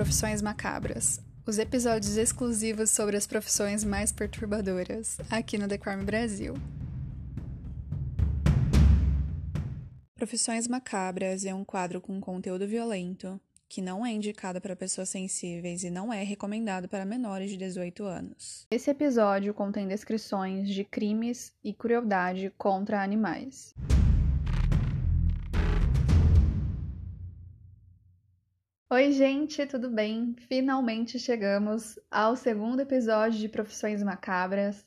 [0.00, 6.54] Profissões Macabras, os episódios exclusivos sobre as profissões mais perturbadoras, aqui no The Crime Brasil.
[10.14, 13.38] Profissões Macabras é um quadro com conteúdo violento
[13.68, 18.02] que não é indicado para pessoas sensíveis e não é recomendado para menores de 18
[18.02, 18.66] anos.
[18.70, 23.74] Esse episódio contém descrições de crimes e crueldade contra animais.
[28.92, 30.34] Oi, gente, tudo bem?
[30.48, 34.84] Finalmente chegamos ao segundo episódio de Profissões Macabras.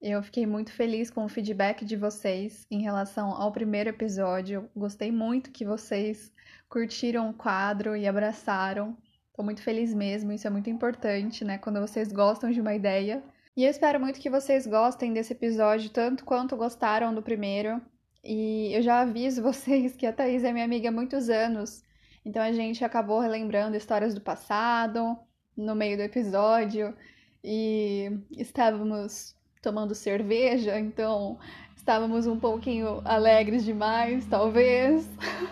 [0.00, 4.70] Eu fiquei muito feliz com o feedback de vocês em relação ao primeiro episódio.
[4.76, 6.32] Gostei muito que vocês
[6.68, 8.96] curtiram o quadro e abraçaram.
[9.30, 11.58] Estou muito feliz mesmo, isso é muito importante, né?
[11.58, 13.20] Quando vocês gostam de uma ideia.
[13.56, 17.82] E eu espero muito que vocês gostem desse episódio tanto quanto gostaram do primeiro.
[18.22, 21.82] E eu já aviso vocês que a Thaís é minha amiga há muitos anos.
[22.24, 25.16] Então a gente acabou relembrando histórias do passado
[25.56, 26.94] no meio do episódio
[27.42, 31.38] e estávamos tomando cerveja, então
[31.76, 35.08] estávamos um pouquinho alegres demais, talvez.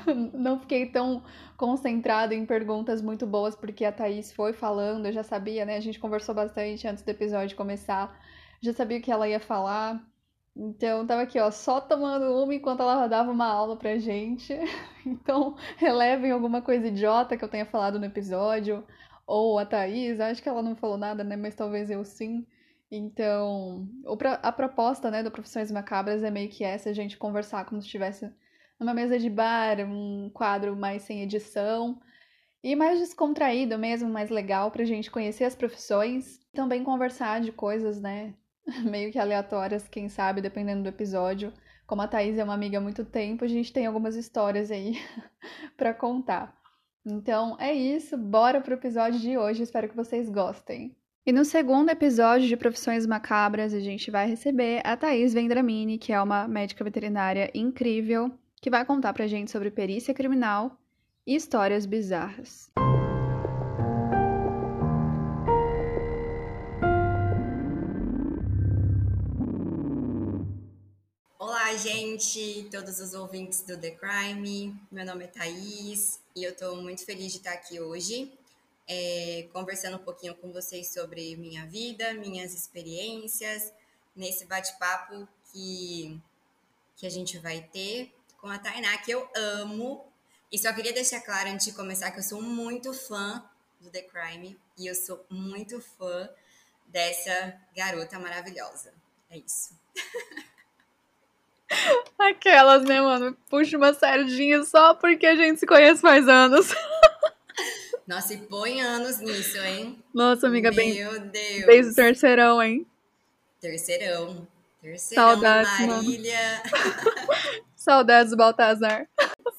[0.32, 1.22] Não fiquei tão
[1.56, 5.76] concentrada em perguntas muito boas porque a Thaís foi falando, eu já sabia, né?
[5.76, 8.18] A gente conversou bastante antes do episódio começar,
[8.62, 10.07] já sabia o que ela ia falar.
[10.60, 14.54] Então, tava aqui, ó, só tomando uma enquanto ela dava uma aula pra gente.
[15.06, 18.84] Então, relevem alguma coisa idiota que eu tenha falado no episódio.
[19.26, 21.36] Ou a Thaís, acho que ela não falou nada, né?
[21.36, 22.44] Mas talvez eu sim.
[22.90, 23.88] Então,
[24.42, 27.86] a proposta, né, do Profissões Macabras é meio que essa, a gente conversar como se
[27.86, 28.30] estivesse
[28.78, 32.00] numa mesa de bar, um quadro mais sem edição.
[32.62, 36.40] E mais descontraído mesmo, mais legal pra gente conhecer as profissões.
[36.52, 38.34] Também conversar de coisas, né,
[38.84, 41.52] meio que aleatórias, quem sabe, dependendo do episódio.
[41.86, 44.98] Como a Thaís é uma amiga há muito tempo, a gente tem algumas histórias aí
[45.76, 46.56] para contar.
[47.04, 50.94] Então é isso, bora pro episódio de hoje, espero que vocês gostem.
[51.24, 56.12] E no segundo episódio de Profissões Macabras, a gente vai receber a Thaís Vendramini, que
[56.12, 58.30] é uma médica veterinária incrível,
[58.60, 60.78] que vai contar pra gente sobre perícia criminal
[61.26, 62.70] e histórias bizarras.
[71.76, 74.74] Gente, todos os ouvintes do The Crime.
[74.90, 78.32] Meu nome é Thaís e eu estou muito feliz de estar aqui hoje,
[78.88, 83.70] é, conversando um pouquinho com vocês sobre minha vida, minhas experiências,
[84.16, 86.18] nesse bate-papo que,
[86.96, 90.06] que a gente vai ter com a Tainá, que eu amo.
[90.50, 93.44] E só queria deixar claro antes de começar que eu sou muito fã
[93.78, 96.30] do The Crime e eu sou muito fã
[96.86, 98.94] dessa garota maravilhosa.
[99.28, 99.78] É isso.
[102.18, 103.36] Aquelas, né, mano?
[103.50, 106.74] Puxa uma sardinha só porque a gente se conhece faz anos.
[108.06, 110.02] Nossa, e põe anos nisso, hein?
[110.14, 110.94] Nossa, amiga, Meu bem.
[110.94, 111.66] Meu Deus.
[111.66, 112.86] Desde o terceirão, hein?
[113.60, 114.48] Terceirão.
[114.80, 116.62] Terceirão, Saudades, Marília.
[117.76, 119.06] Saudades do Baltazar.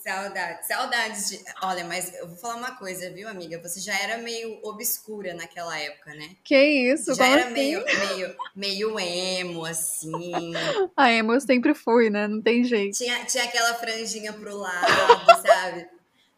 [0.02, 1.44] Saudades, saudades de.
[1.62, 3.62] Olha, mas eu vou falar uma coisa, viu, amiga?
[3.62, 6.38] Você já era meio obscura naquela época, né?
[6.44, 6.56] Que
[6.94, 7.14] isso?
[7.16, 7.54] Já era assim?
[7.54, 10.54] meio, meio, meio emo, assim.
[10.96, 12.28] A emo eu sempre fui, né?
[12.30, 12.98] Não tem jeito.
[12.98, 15.86] Tinha, tinha aquela franjinha pro lado, sabe?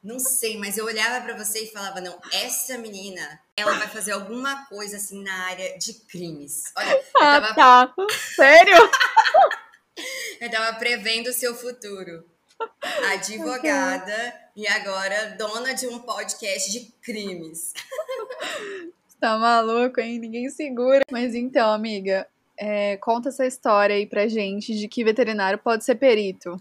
[0.04, 4.14] Não sei, mas eu olhava pra você e falava: não, essa menina, ela vai fazer
[4.14, 6.64] alguma coisa assim na área de crimes.
[6.76, 7.94] Olha, eu Ah, tava, tá.
[8.36, 8.74] Sério?
[10.42, 12.26] eu tava prevendo o seu futuro.
[13.14, 17.74] Advogada e agora dona de um podcast de crimes.
[19.22, 20.18] Tá maluco, hein?
[20.18, 21.02] Ninguém segura.
[21.12, 22.28] Mas então, amiga,
[22.58, 26.60] é, conta essa história aí pra gente de que veterinário pode ser perito.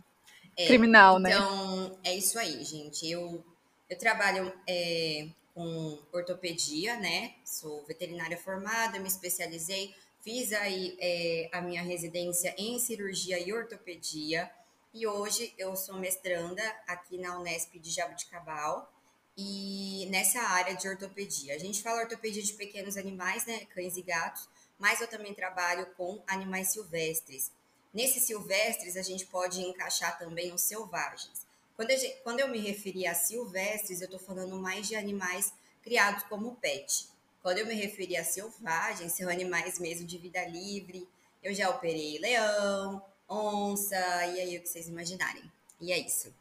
[0.54, 1.30] É, Criminal, né?
[1.30, 3.10] Então, é isso aí, gente.
[3.10, 3.42] Eu,
[3.88, 7.32] eu trabalho é, com ortopedia, né?
[7.44, 14.50] Sou veterinária formada, me especializei, fiz aí é, a minha residência em cirurgia e ortopedia.
[14.92, 18.92] E hoje eu sou mestranda aqui na Unesp de Jabuticabal
[19.36, 21.54] e nessa área de ortopedia.
[21.54, 23.66] A gente fala ortopedia de pequenos animais, né?
[23.66, 24.48] Cães e gatos,
[24.80, 27.52] mas eu também trabalho com animais silvestres.
[27.94, 31.46] Nesses silvestres, a gente pode encaixar também os selvagens.
[31.76, 35.52] Quando, gente, quando eu me referi a silvestres, eu estou falando mais de animais
[35.84, 37.08] criados como pet.
[37.42, 41.08] Quando eu me referi a selvagens, são animais mesmo de vida livre.
[41.40, 43.96] Eu já operei leão, onça,
[44.26, 45.50] e aí o que vocês imaginarem.
[45.80, 46.34] E é isso.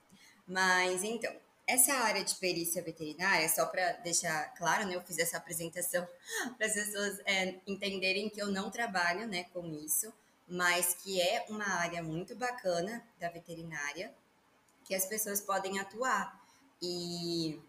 [0.48, 1.32] Mas então,
[1.68, 6.08] essa área de perícia veterinária, só para deixar claro, né, eu fiz essa apresentação
[6.58, 10.12] para as pessoas é, entenderem que eu não trabalho né, com isso
[10.50, 14.12] mas que é uma área muito bacana da veterinária,
[14.84, 16.42] que as pessoas podem atuar.
[16.82, 17.60] E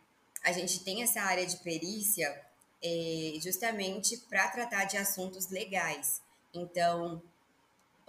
[0.42, 2.40] a gente tem essa área de perícia
[2.82, 6.22] é, justamente para tratar de assuntos legais.
[6.54, 7.22] Então,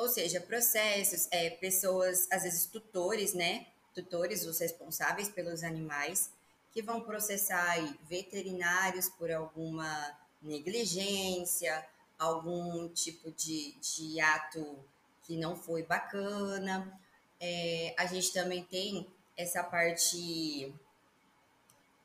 [0.01, 3.67] ou seja, processos, é, pessoas, às vezes tutores, né?
[3.93, 6.31] Tutores, os responsáveis pelos animais,
[6.73, 11.85] que vão processar aí, veterinários por alguma negligência,
[12.17, 14.79] algum tipo de, de ato
[15.23, 16.99] que não foi bacana.
[17.39, 19.05] É, a gente também tem
[19.37, 20.73] essa parte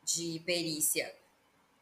[0.05, 1.15] de perícia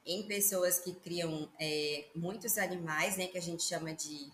[0.07, 4.31] em pessoas que criam é, muitos animais, né, que a gente chama de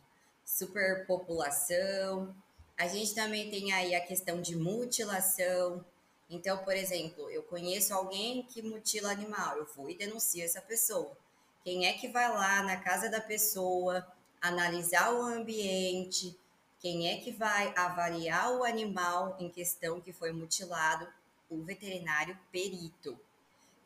[0.50, 2.34] superpopulação.
[2.76, 5.84] A gente também tem aí a questão de mutilação.
[6.28, 11.16] Então, por exemplo, eu conheço alguém que mutila animal, eu vou e denuncio essa pessoa.
[11.62, 14.06] Quem é que vai lá na casa da pessoa,
[14.40, 16.36] analisar o ambiente,
[16.78, 21.06] quem é que vai avaliar o animal em questão que foi mutilado?
[21.48, 23.18] O veterinário perito.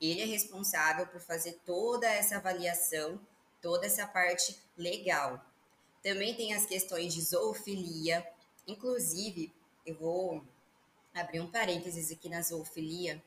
[0.00, 3.18] Ele é responsável por fazer toda essa avaliação,
[3.60, 5.44] toda essa parte legal.
[6.04, 8.24] Também tem as questões de zoofilia.
[8.68, 9.50] Inclusive,
[9.86, 10.44] eu vou
[11.14, 13.22] abrir um parênteses aqui na zoofilia.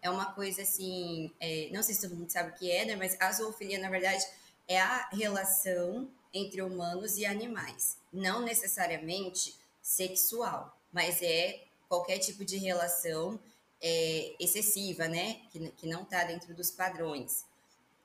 [0.00, 2.96] É uma coisa assim, é, não sei se todo mundo sabe o que é, né?
[2.96, 4.24] Mas a zoofilia, na verdade,
[4.66, 7.98] é a relação entre humanos e animais.
[8.10, 13.38] Não necessariamente sexual, mas é qualquer tipo de relação
[13.80, 15.42] é, excessiva, né?
[15.50, 17.44] Que, que não está dentro dos padrões.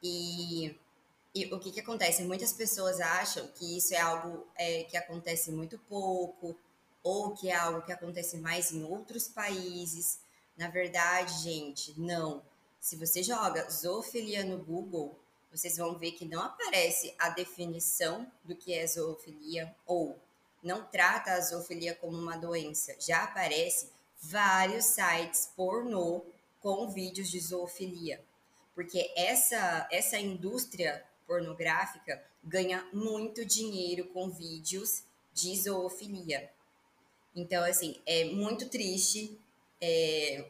[0.04, 0.76] E,
[1.34, 2.24] e, o que, que acontece?
[2.24, 6.58] Muitas pessoas acham que isso é algo é, que acontece muito pouco,
[7.04, 10.20] ou que é algo que acontece mais em outros países.
[10.58, 12.44] Na verdade, gente, não.
[12.80, 15.18] Se você joga zoofilia no Google,
[15.52, 20.20] vocês vão ver que não aparece a definição do que é zoofilia ou
[20.62, 22.96] não trata a zoofilia como uma doença.
[23.00, 23.90] Já aparece
[24.22, 26.24] vários sites pornô
[26.60, 28.24] com vídeos de zoofilia.
[28.76, 36.52] Porque essa, essa indústria pornográfica ganha muito dinheiro com vídeos de zoofilia.
[37.34, 39.40] Então, assim, é muito triste
[39.80, 40.46] é,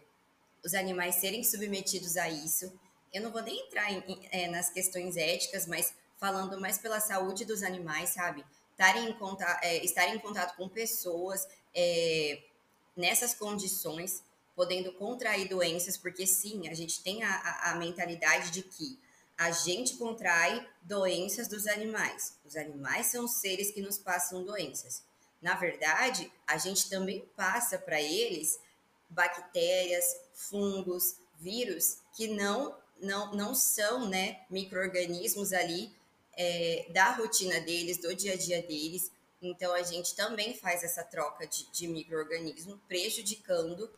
[0.66, 2.74] os animais serem submetidos a isso.
[3.14, 7.46] Eu não vou nem entrar em, é, nas questões éticas, mas falando mais pela saúde
[7.46, 8.44] dos animais, sabe?
[8.72, 12.42] Estarem em contato, é, estarem em contato com pessoas, é,
[12.98, 14.24] nessas condições,
[14.56, 19.00] podendo contrair doenças, porque sim, a gente tem a, a, a mentalidade de que
[19.42, 22.38] a gente contrai doenças dos animais.
[22.46, 25.04] Os animais são seres que nos passam doenças.
[25.42, 28.60] Na verdade, a gente também passa para eles
[29.10, 35.92] bactérias, fungos, vírus que não não, não são né, micro-organismos ali
[36.38, 39.12] é, da rotina deles, do dia a dia deles,
[39.42, 43.90] então, a gente também faz essa troca de, de micro-organismo, prejudicando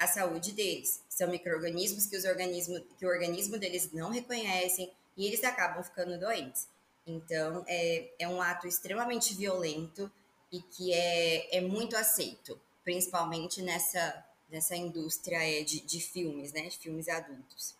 [0.00, 1.02] a saúde deles.
[1.10, 6.18] São micro-organismos que, os organismos, que o organismo deles não reconhecem e eles acabam ficando
[6.18, 6.66] doentes.
[7.06, 10.10] Então, é, é um ato extremamente violento
[10.50, 16.62] e que é, é muito aceito, principalmente nessa, nessa indústria é, de, de filmes, né?
[16.62, 17.74] De filmes adultos.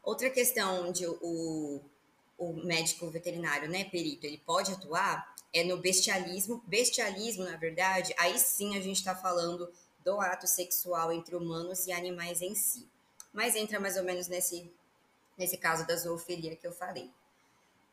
[0.00, 1.80] Outra questão onde o,
[2.38, 6.62] o médico veterinário, né, perito, ele pode atuar é no bestialismo.
[6.66, 9.68] Bestialismo, na verdade, aí sim a gente está falando
[10.04, 12.88] do ato sexual entre humanos e animais em si.
[13.32, 14.70] Mas entra mais ou menos nesse,
[15.36, 17.10] nesse caso da zoofilia que eu falei.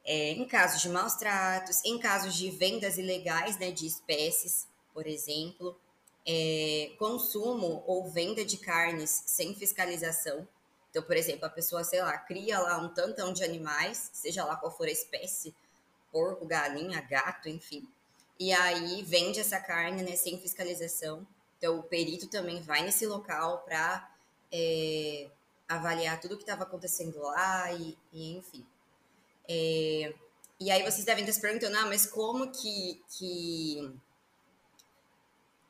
[0.03, 5.07] É, em casos de maus tratos, em casos de vendas ilegais né, de espécies, por
[5.07, 5.79] exemplo,
[6.25, 10.47] é, consumo ou venda de carnes sem fiscalização.
[10.89, 14.57] Então, por exemplo, a pessoa, sei lá, cria lá um tantão de animais, seja lá
[14.57, 15.55] qual for a espécie,
[16.11, 17.87] porco, galinha, gato, enfim.
[18.39, 21.25] E aí vende essa carne né, sem fiscalização.
[21.61, 24.11] Então o perito também vai nesse local para
[24.51, 25.29] é,
[25.69, 28.65] avaliar tudo o que estava acontecendo lá e, e enfim.
[29.47, 30.11] É,
[30.59, 33.93] e aí vocês devem estar se perguntando, ah, mas como que, que,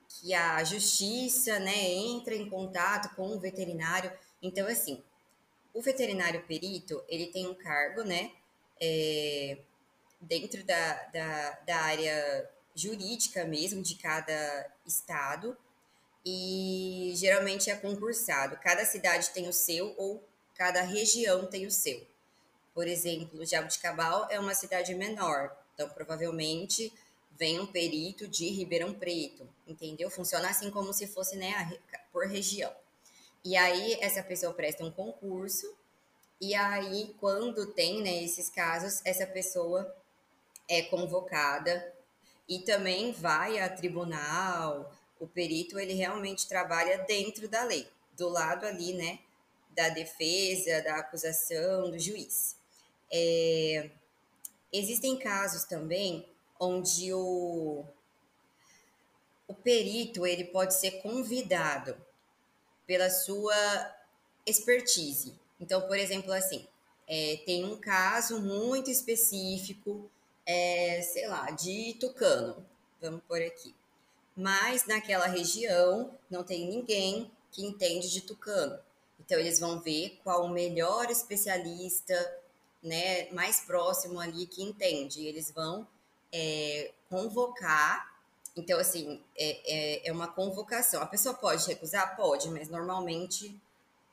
[0.07, 4.13] que a justiça né, entra em contato com o veterinário?
[4.41, 5.03] Então, assim,
[5.74, 8.31] o veterinário perito, ele tem um cargo, né?
[8.79, 9.57] É,
[10.21, 15.57] dentro da, da, da área jurídica mesmo de cada estado
[16.25, 18.58] e geralmente é concursado.
[18.58, 20.24] Cada cidade tem o seu ou
[20.56, 22.06] cada região tem o seu.
[22.74, 26.94] Por exemplo, Jabuticabal é uma cidade menor, então provavelmente
[27.38, 30.10] vem um perito de Ribeirão Preto, entendeu?
[30.10, 31.78] Funciona assim como se fosse né,
[32.12, 32.74] por região.
[33.44, 35.75] E aí essa pessoa presta um concurso
[36.40, 39.94] e aí quando tem né, esses casos, essa pessoa
[40.70, 41.94] é convocada
[42.48, 44.94] e também vai a tribunal.
[45.22, 47.88] O perito ele realmente trabalha dentro da lei,
[48.18, 49.20] do lado ali, né,
[49.70, 52.58] da defesa, da acusação, do juiz.
[53.13, 53.92] É,
[54.74, 56.28] existem casos também
[56.60, 57.86] onde o,
[59.48, 61.96] o perito ele pode ser convidado
[62.88, 63.56] pela sua
[64.44, 65.40] expertise.
[65.60, 66.68] Então, por exemplo, assim,
[67.08, 70.10] é, tem um caso muito específico,
[70.48, 72.66] é, sei lá, de tucano,
[73.00, 73.75] vamos por aqui.
[74.36, 78.80] Mas naquela região não tem ninguém que entende de tucano.
[79.20, 82.14] Então, eles vão ver qual o melhor especialista,
[82.82, 85.26] né, mais próximo ali que entende.
[85.26, 85.88] Eles vão
[86.32, 88.12] é, convocar.
[88.56, 91.02] Então, assim, é, é, é uma convocação.
[91.02, 92.16] A pessoa pode recusar?
[92.16, 93.60] Pode, mas normalmente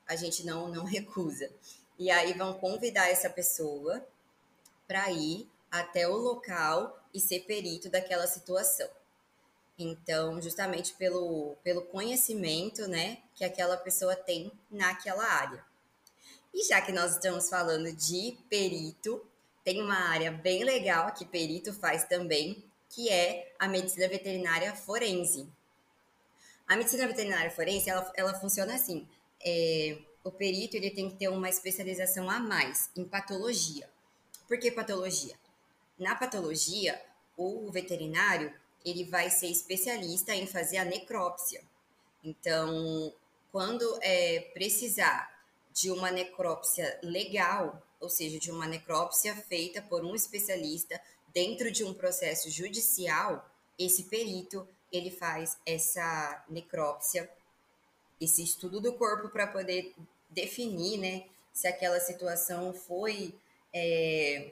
[0.07, 1.51] a gente não, não recusa.
[1.99, 4.05] E aí vão convidar essa pessoa
[4.87, 8.89] para ir até o local e ser perito daquela situação.
[9.79, 15.65] Então, justamente pelo, pelo conhecimento, né, que aquela pessoa tem naquela área.
[16.53, 19.25] E já que nós estamos falando de perito,
[19.63, 25.47] tem uma área bem legal que perito faz também, que é a medicina veterinária forense.
[26.67, 29.07] A medicina veterinária forense, ela, ela funciona assim.
[29.45, 33.89] É, o perito ele tem que ter uma especialização a mais em patologia.
[34.49, 35.37] Por que patologia?
[35.99, 37.01] Na patologia,
[37.37, 38.53] o veterinário
[38.85, 41.63] ele vai ser especialista em fazer a necrópsia.
[42.23, 43.13] Então,
[43.51, 45.31] quando é, precisar
[45.73, 51.01] de uma necrópsia legal, ou seja, de uma necrópsia feita por um especialista
[51.33, 57.31] dentro de um processo judicial, esse perito ele faz essa necrópsia,
[58.21, 59.95] esse estudo do corpo para poder
[60.29, 63.35] definir, né, se aquela situação foi
[63.73, 64.51] é,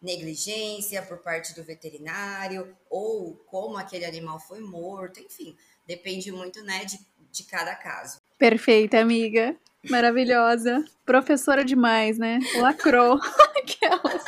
[0.00, 6.84] negligência por parte do veterinário ou como aquele animal foi morto, enfim, depende muito, né,
[6.84, 6.98] de,
[7.30, 8.20] de cada caso.
[8.38, 9.56] Perfeita, amiga.
[9.90, 10.84] Maravilhosa.
[11.04, 12.38] Professora demais, né?
[12.56, 13.18] Lacrou.
[13.56, 14.24] Aquelas.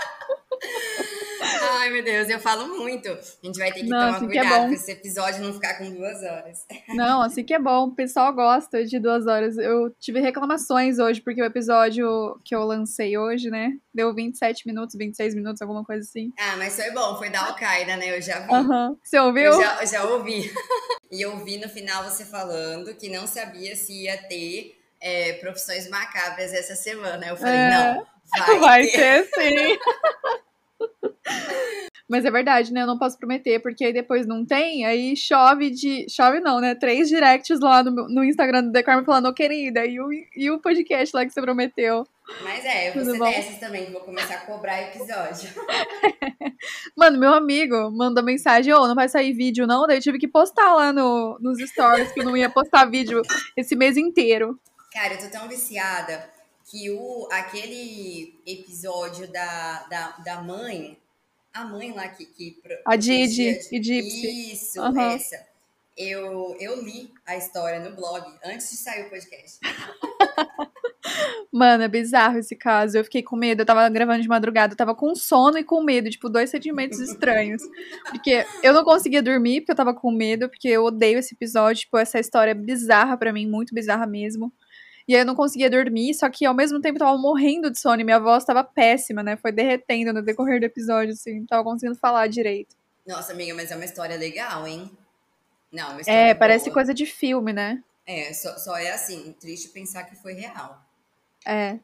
[1.68, 3.08] Ai, meu Deus, eu falo muito.
[3.08, 5.74] A gente vai ter que não, tomar assim cuidado é para esse episódio não ficar
[5.78, 6.66] com duas horas.
[6.88, 7.88] Não, assim que é bom.
[7.88, 9.56] O pessoal gosta de duas horas.
[9.58, 13.72] Eu tive reclamações hoje, porque o episódio que eu lancei hoje, né?
[13.92, 16.32] Deu 27 minutos, 26 minutos, alguma coisa assim.
[16.38, 18.16] Ah, mas foi bom, foi da Al-Qaeda, né?
[18.16, 18.52] Eu já vi.
[18.52, 18.96] Uhum.
[19.02, 19.52] Você ouviu?
[19.52, 20.52] Eu já, eu já ouvi.
[21.10, 25.88] e eu ouvi no final você falando que não sabia se ia ter é, profissões
[25.88, 27.26] macabras essa semana.
[27.26, 27.70] Eu falei, é...
[27.70, 28.06] não.
[28.36, 29.30] Vai, vai ter.
[29.30, 29.78] ter sim.
[32.08, 32.82] Mas é verdade, né?
[32.82, 36.06] Eu não posso prometer, porque aí depois não tem, aí chove de.
[36.08, 36.74] Chove não, né?
[36.74, 40.50] Três directs lá no, no Instagram do The Carmen falando, oh, querida, e o, e
[40.50, 42.06] o podcast lá que você prometeu.
[42.42, 45.50] Mas é, eu vou ser dessas também, vou começar a cobrar episódio.
[46.96, 49.86] Mano, meu amigo mandou mensagem, ô, oh, não vai sair vídeo não?
[49.86, 53.22] Daí eu tive que postar lá no, nos stories que eu não ia postar vídeo
[53.56, 54.58] esse mês inteiro.
[54.92, 56.35] Cara, eu tô tão viciada
[56.70, 60.98] que o, aquele episódio da, da, da mãe
[61.56, 62.26] a mãe lá que.
[62.26, 64.52] que a Didi, Gypsy.
[64.52, 65.00] Isso, uhum.
[65.00, 65.42] essa.
[65.96, 69.58] Eu, eu li a história no blog antes de sair o podcast.
[71.50, 72.98] Mano, é bizarro esse caso.
[72.98, 73.62] Eu fiquei com medo.
[73.62, 74.74] Eu tava gravando de madrugada.
[74.74, 76.10] Eu tava com sono e com medo.
[76.10, 77.62] Tipo, dois sentimentos estranhos.
[78.10, 80.50] Porque eu não conseguia dormir porque eu tava com medo.
[80.50, 81.80] Porque eu odeio esse episódio.
[81.80, 83.46] Tipo, essa história é bizarra para mim.
[83.46, 84.52] Muito bizarra mesmo.
[85.08, 87.78] E aí eu não conseguia dormir, só que ao mesmo tempo eu tava morrendo de
[87.78, 89.36] sono e minha voz tava péssima, né?
[89.36, 92.74] Foi derretendo no decorrer do episódio, assim, não tava conseguindo falar direito.
[93.06, 94.90] Nossa, amiga, mas é uma história legal, hein?
[95.72, 96.74] Não, uma história É, parece boa.
[96.74, 97.82] coisa de filme, né?
[98.04, 100.84] É, só, só é assim, triste pensar que foi real.
[101.44, 101.78] É.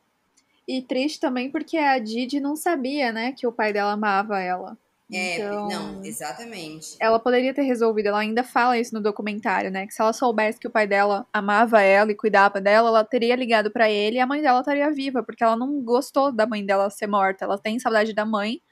[0.66, 4.76] E triste também porque a Didi não sabia, né, que o pai dela amava ela.
[5.12, 6.96] É, então, não, exatamente.
[6.98, 9.86] Ela poderia ter resolvido, ela ainda fala isso no documentário, né?
[9.86, 13.36] Que se ela soubesse que o pai dela amava ela e cuidava dela, ela teria
[13.36, 16.64] ligado para ele e a mãe dela estaria viva, porque ela não gostou da mãe
[16.64, 17.44] dela ser morta.
[17.44, 18.62] Ela tem saudade da mãe,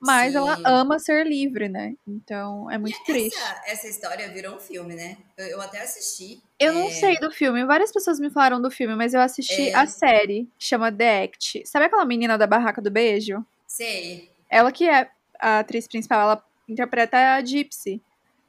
[0.00, 0.38] mas Sim.
[0.38, 1.94] ela ama ser livre, né?
[2.08, 3.36] Então é muito triste.
[3.36, 5.18] Essa, essa, história virou um filme, né?
[5.36, 6.42] Eu, eu até assisti.
[6.58, 6.74] Eu é...
[6.74, 7.66] não sei do filme.
[7.66, 9.74] Várias pessoas me falaram do filme, mas eu assisti é...
[9.74, 11.66] a série, chama The Act.
[11.66, 13.44] Sabe aquela menina da Barraca do Beijo?
[13.66, 14.30] Sei.
[14.48, 15.10] Ela que é
[15.40, 18.00] a atriz principal, ela interpreta a Gypsy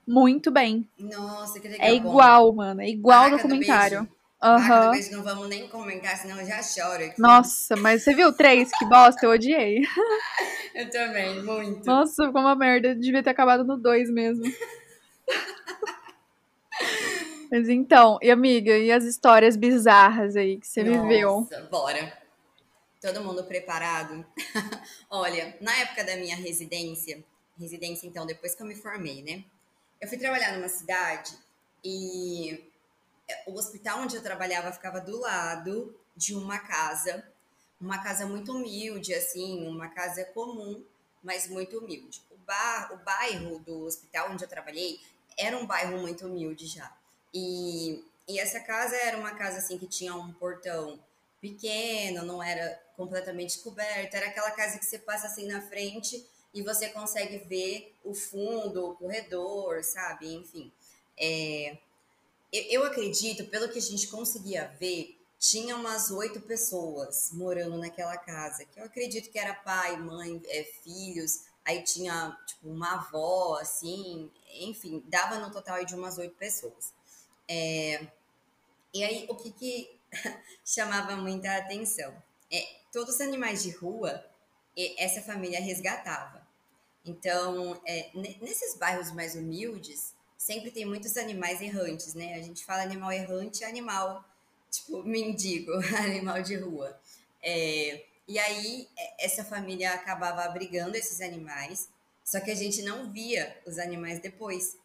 [0.08, 0.88] muito bem.
[1.00, 1.88] Nossa, que legal.
[1.88, 2.58] É igual, bom.
[2.58, 2.82] mano.
[2.82, 4.08] É igual o documentário.
[4.44, 4.92] Aham.
[4.92, 5.00] Uhum.
[5.12, 7.22] não vamos nem comentar, senão eu já choro aqui.
[7.22, 8.72] Nossa, mas você viu 3?
[8.72, 9.82] Que bosta, eu odiei.
[10.74, 11.86] eu também, muito.
[11.86, 12.96] Nossa, ficou uma merda.
[12.96, 14.44] Devia ter acabado no 2 mesmo.
[17.52, 21.30] mas então, e amiga, e as histórias bizarras aí que você Nossa, viveu?
[21.30, 22.21] Nossa, bora.
[23.01, 24.24] Todo mundo preparado?
[25.10, 27.24] Olha, na época da minha residência,
[27.60, 29.43] residência então, depois que eu me formei, né?
[30.00, 31.36] Eu fui trabalhar numa cidade
[31.84, 32.63] e
[33.48, 37.25] o hospital onde eu trabalhava ficava do lado de uma casa,
[37.79, 40.84] uma casa muito humilde, assim, uma casa comum,
[41.24, 42.22] mas muito humilde.
[42.29, 45.00] O, bar, o bairro do hospital onde eu trabalhei
[45.36, 46.96] era um bairro muito humilde já.
[47.34, 51.00] E, e essa casa era uma casa assim que tinha um portão
[51.42, 56.62] pequeno, não era completamente coberta, era aquela casa que você passa assim na frente e
[56.62, 60.34] você consegue ver o fundo, o corredor, sabe?
[60.34, 60.72] Enfim.
[61.18, 61.78] É,
[62.52, 68.66] eu acredito, pelo que a gente conseguia ver, tinha umas oito pessoas morando naquela casa,
[68.66, 74.30] que eu acredito que era pai, mãe, é, filhos, aí tinha tipo uma avó, assim,
[74.60, 76.94] enfim, dava no total de umas oito pessoas.
[77.48, 78.06] É,
[78.94, 80.00] e aí, o que, que
[80.65, 82.13] chamava muita atenção?
[82.51, 84.24] É, todos os animais de rua,
[84.98, 86.46] essa família resgatava.
[87.06, 92.36] Então, é, nesses bairros mais humildes, sempre tem muitos animais errantes, né?
[92.36, 94.24] A gente fala animal errante, animal
[94.70, 97.00] tipo mendigo, animal de rua.
[97.44, 101.89] É, e aí é, essa família acabava abrigando esses animais,
[102.24, 104.77] só que a gente não via os animais depois.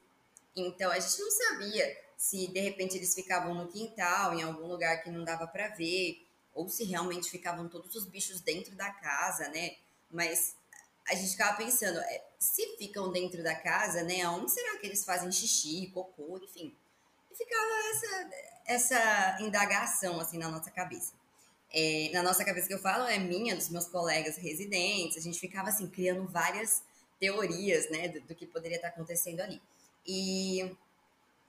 [0.55, 5.03] Então a gente não sabia se de repente eles ficavam no quintal, em algum lugar
[5.03, 9.49] que não dava para ver, ou se realmente ficavam todos os bichos dentro da casa,
[9.49, 9.77] né?
[10.11, 10.57] Mas
[11.09, 15.05] a gente ficava pensando, é, se ficam dentro da casa, né, aonde será que eles
[15.05, 16.75] fazem xixi, cocô, enfim.
[17.31, 18.31] E ficava essa,
[18.67, 21.13] essa indagação, assim, na nossa cabeça.
[21.73, 25.39] É, na nossa cabeça que eu falo é minha, dos meus colegas residentes, a gente
[25.39, 26.83] ficava, assim, criando várias
[27.21, 29.61] teorias, né, do, do que poderia estar acontecendo ali.
[30.05, 30.77] E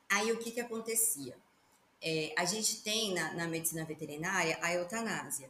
[0.10, 1.36] aí, o que que acontecia?
[2.02, 5.50] É, a gente tem na, na medicina veterinária a eutanásia.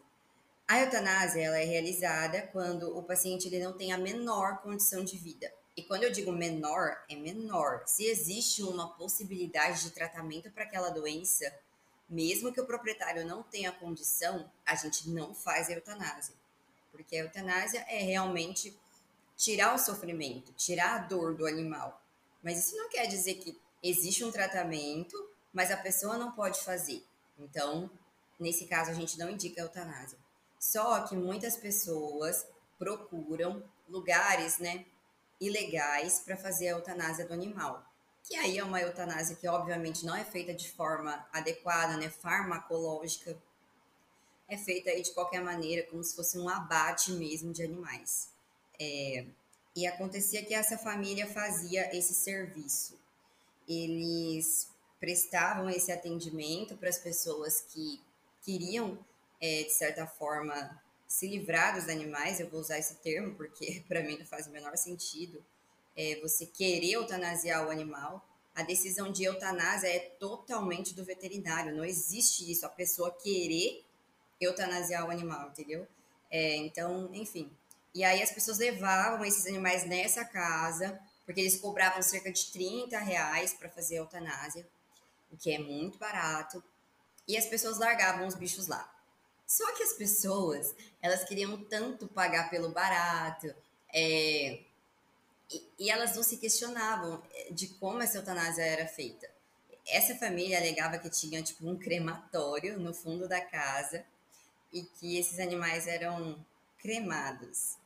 [0.68, 5.18] A eutanásia ela é realizada quando o paciente ele não tem a menor condição de
[5.18, 5.52] vida.
[5.78, 7.84] E quando eu digo menor, é menor.
[7.86, 11.54] Se existe uma possibilidade de tratamento para aquela doença,
[12.10, 16.34] mesmo que o proprietário não tenha condição, a gente não faz a eutanásia.
[16.92, 18.76] Porque a eutanásia é realmente
[19.38, 22.02] tirar o sofrimento, tirar a dor do animal.
[22.42, 25.16] Mas isso não quer dizer que existe um tratamento,
[25.54, 27.04] mas a pessoa não pode fazer.
[27.40, 27.90] Então,
[28.40, 30.18] nesse caso, a gente não indica eutanásia.
[30.60, 32.46] Só que muitas pessoas
[32.78, 34.86] procuram lugares, né,
[35.40, 37.86] ilegais para fazer a eutanásia do animal.
[38.24, 43.38] Que aí é uma eutanásia que obviamente não é feita de forma adequada, né, farmacológica.
[44.50, 48.30] É feita aí de qualquer maneira, como se fosse um abate mesmo de animais.
[48.80, 49.26] É,
[49.76, 52.98] e acontecia que essa família fazia esse serviço.
[53.68, 58.02] Eles prestavam esse atendimento para as pessoas que
[58.42, 58.98] queriam
[59.40, 64.02] é, de certa forma, se livrar dos animais, eu vou usar esse termo porque para
[64.02, 65.44] mim não faz o menor sentido
[65.96, 68.24] é, você querer eutanasiar o animal.
[68.56, 73.84] A decisão de eutanásia é totalmente do veterinário, não existe isso, a pessoa querer
[74.42, 75.88] eutanasiar o animal, entendeu?
[76.30, 77.52] É, então, enfim.
[77.94, 82.98] E aí as pessoas levavam esses animais nessa casa, porque eles cobravam cerca de 30
[83.00, 84.66] reais para fazer a eutanásia,
[85.30, 86.64] o que é muito barato,
[87.28, 88.90] e as pessoas largavam os bichos lá.
[89.46, 93.54] Só que as pessoas, elas queriam tanto pagar pelo barato,
[93.94, 94.62] é,
[95.52, 99.30] e, e, elas não se questionavam é, de como essa eutanásia era feita.
[99.86, 104.06] Essa família alegava que tinha tipo um crematório no fundo da casa
[104.72, 106.46] e que esses animais eram
[106.78, 107.78] cremados.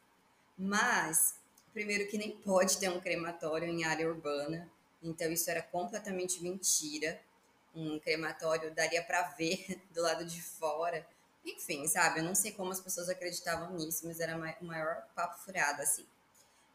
[0.55, 1.35] Mas,
[1.73, 4.69] primeiro que nem pode ter um crematório em área urbana,
[5.01, 7.19] então isso era completamente mentira.
[7.73, 11.05] Um crematório daria para ver do lado de fora
[11.45, 12.19] enfim, sabe?
[12.19, 16.05] Eu não sei como as pessoas acreditavam nisso, mas era o maior papo furado, assim.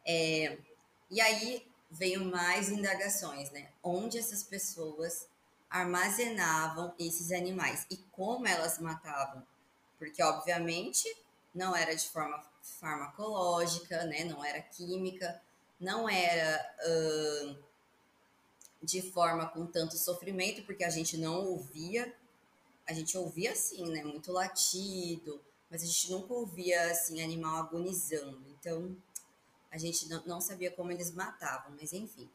[0.04, 0.58] É,
[1.10, 3.68] e aí veio mais indagações, né?
[3.82, 5.28] Onde essas pessoas
[5.70, 9.46] armazenavam esses animais e como elas matavam?
[9.98, 11.04] Porque, obviamente,
[11.54, 12.38] não era de forma
[12.80, 14.24] farmacológica, né?
[14.24, 15.40] Não era química,
[15.80, 17.56] não era uh,
[18.82, 22.14] de forma com tanto sofrimento, porque a gente não ouvia
[22.86, 24.02] a gente ouvia assim, né?
[24.04, 28.46] Muito latido, mas a gente nunca ouvia assim animal agonizando.
[28.50, 28.96] Então
[29.70, 32.30] a gente não, sabia como eles matavam, mas enfim.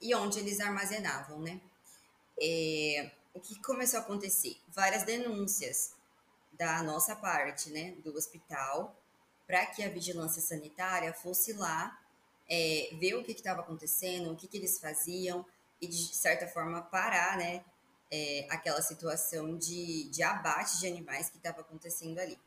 [0.00, 1.60] E onde eles armazenavam, né?
[2.40, 4.56] É, o que começou a acontecer?
[4.68, 5.94] Várias denúncias
[6.52, 8.96] da nossa parte, né, do hospital,
[9.46, 11.98] para que a vigilância sanitária fosse lá
[12.48, 15.44] é, ver o que estava acontecendo, o que, que eles faziam
[15.80, 17.64] e de certa forma parar, né,
[18.10, 22.38] é, aquela situação de, de abate de animais que estava acontecendo ali.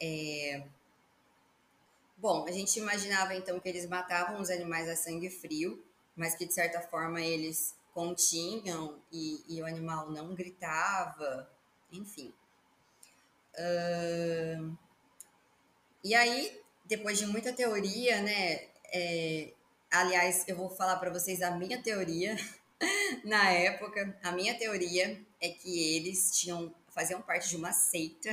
[0.00, 0.64] É...
[2.16, 5.82] Bom, a gente imaginava então que eles matavam os animais a sangue frio,
[6.16, 11.48] mas que de certa forma eles continham e, e o animal não gritava,
[11.92, 12.32] enfim.
[13.54, 14.76] Uh,
[16.04, 16.52] e aí,
[16.84, 18.60] depois de muita teoria, né?
[18.92, 19.52] É,
[19.90, 22.36] aliás, eu vou falar para vocês a minha teoria
[23.24, 24.16] na época.
[24.22, 28.32] A minha teoria é que eles tinham faziam parte de uma seita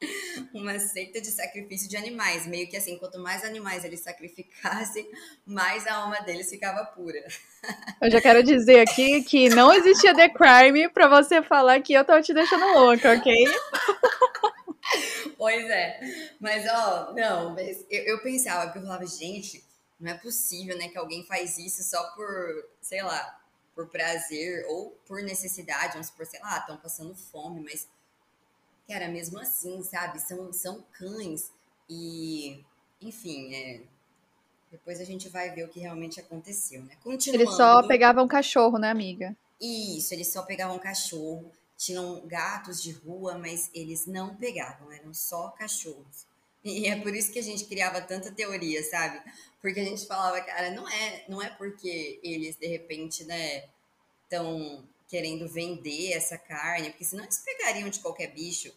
[0.52, 2.46] uma seita de sacrifício de animais.
[2.46, 5.08] Meio que assim, quanto mais animais eles sacrificassem,
[5.46, 7.22] mais a alma deles ficava pura.
[8.00, 12.04] Eu já quero dizer aqui que não existia The Crime pra você falar que eu
[12.04, 13.34] tô te deixando louca, ok?
[15.36, 16.00] Pois é.
[16.38, 19.64] Mas, ó, não, mas eu, eu pensava, eu falava, gente,
[19.98, 23.40] não é possível, né, que alguém faz isso só por, sei lá,
[23.74, 27.88] por prazer ou por necessidade, vamos supor, sei lá, estão passando fome, mas
[28.88, 30.20] Cara, mesmo assim, sabe?
[30.20, 31.50] São, são cães
[31.88, 32.62] e,
[33.00, 33.80] enfim, é,
[34.70, 36.94] depois a gente vai ver o que realmente aconteceu, né?
[37.02, 39.34] Continuando, eles só pegavam cachorro, né, amiga?
[39.60, 41.50] Isso, eles só pegavam cachorro.
[41.84, 46.26] Tinham gatos de rua, mas eles não pegavam, eram só cachorros.
[46.64, 49.20] E é por isso que a gente criava tanta teoria, sabe?
[49.60, 53.68] Porque a gente falava, cara, não é, não é porque eles de repente, né,
[54.22, 58.72] estão querendo vender essa carne, porque senão eles pegariam de qualquer bicho.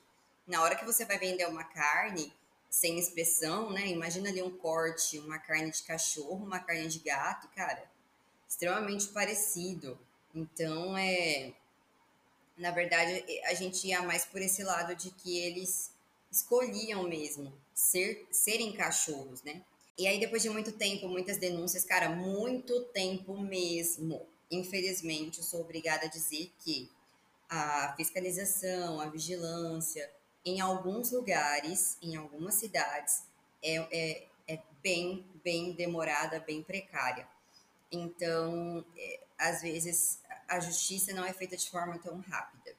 [0.46, 2.34] Na hora que você vai vender uma carne
[2.70, 3.88] sem inspeção, né?
[3.88, 7.90] Imagina ali um corte, uma carne de cachorro, uma carne de gato, cara,
[8.48, 9.98] extremamente parecido.
[10.34, 11.54] Então, é.
[12.58, 15.92] Na verdade, a gente ia mais por esse lado de que eles
[16.32, 19.62] escolhiam mesmo ser, serem cachorros, né?
[19.98, 25.62] E aí, depois de muito tempo, muitas denúncias, cara, muito tempo mesmo infelizmente, eu sou
[25.62, 26.90] obrigada a dizer que
[27.50, 30.10] a fiscalização, a vigilância,
[30.46, 33.24] em alguns lugares, em algumas cidades,
[33.62, 37.28] é, é, é bem, bem demorada, bem precária.
[37.92, 42.76] Então, é, às vezes, a justiça não é feita de forma tão rápida.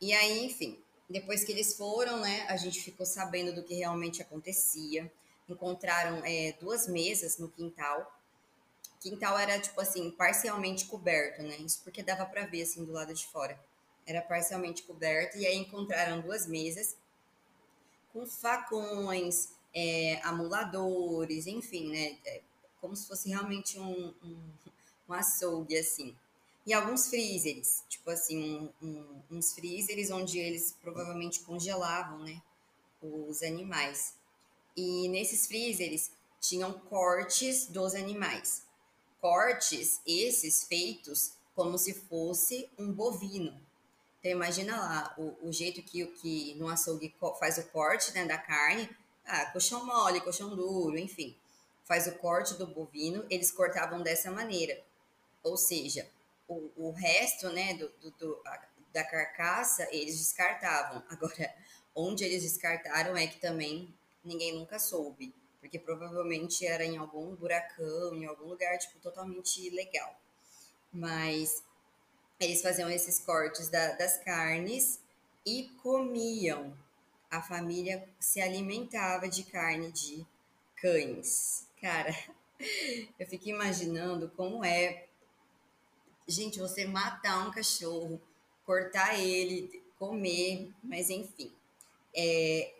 [0.00, 4.22] E aí, enfim, depois que eles foram, né, a gente ficou sabendo do que realmente
[4.22, 5.10] acontecia.
[5.48, 8.10] Encontraram é, duas mesas no quintal
[9.00, 11.56] quintal era, tipo assim, parcialmente coberto, né?
[11.56, 13.58] Isso porque dava para ver, assim, do lado de fora.
[14.06, 16.96] Era parcialmente coberto, e aí encontraram duas mesas
[18.12, 22.18] com facões, é, amuladores, enfim, né?
[22.26, 22.42] É,
[22.80, 24.50] como se fosse realmente um, um,
[25.08, 26.14] um açougue, assim.
[26.70, 32.40] E alguns freezers, tipo assim, um, um, uns freezers onde eles provavelmente congelavam, né?
[33.02, 34.14] Os animais.
[34.76, 38.62] E nesses freezers tinham cortes dos animais
[39.20, 43.60] cortes esses feitos como se fosse um bovino.
[44.18, 48.38] Então imagina lá o, o jeito que, que no açougue faz o corte né, da
[48.38, 48.88] carne,
[49.26, 51.36] ah, colchão mole, colchão duro, enfim,
[51.84, 54.80] faz o corte do bovino, eles cortavam dessa maneira.
[55.42, 56.08] Ou seja,
[56.50, 61.02] o, o resto né, do, do, do a, da carcaça eles descartavam.
[61.08, 61.54] Agora,
[61.94, 68.14] onde eles descartaram é que também ninguém nunca soube porque provavelmente era em algum buracão,
[68.14, 70.18] em algum lugar, tipo, totalmente ilegal.
[70.90, 71.62] Mas
[72.40, 74.98] eles faziam esses cortes da, das carnes
[75.44, 76.76] e comiam.
[77.30, 80.26] A família se alimentava de carne de
[80.76, 81.66] cães.
[81.80, 82.12] Cara,
[83.18, 85.06] eu fico imaginando como é,
[86.30, 88.20] gente, você matar um cachorro,
[88.64, 91.52] cortar ele, comer, mas enfim.
[92.14, 92.72] É,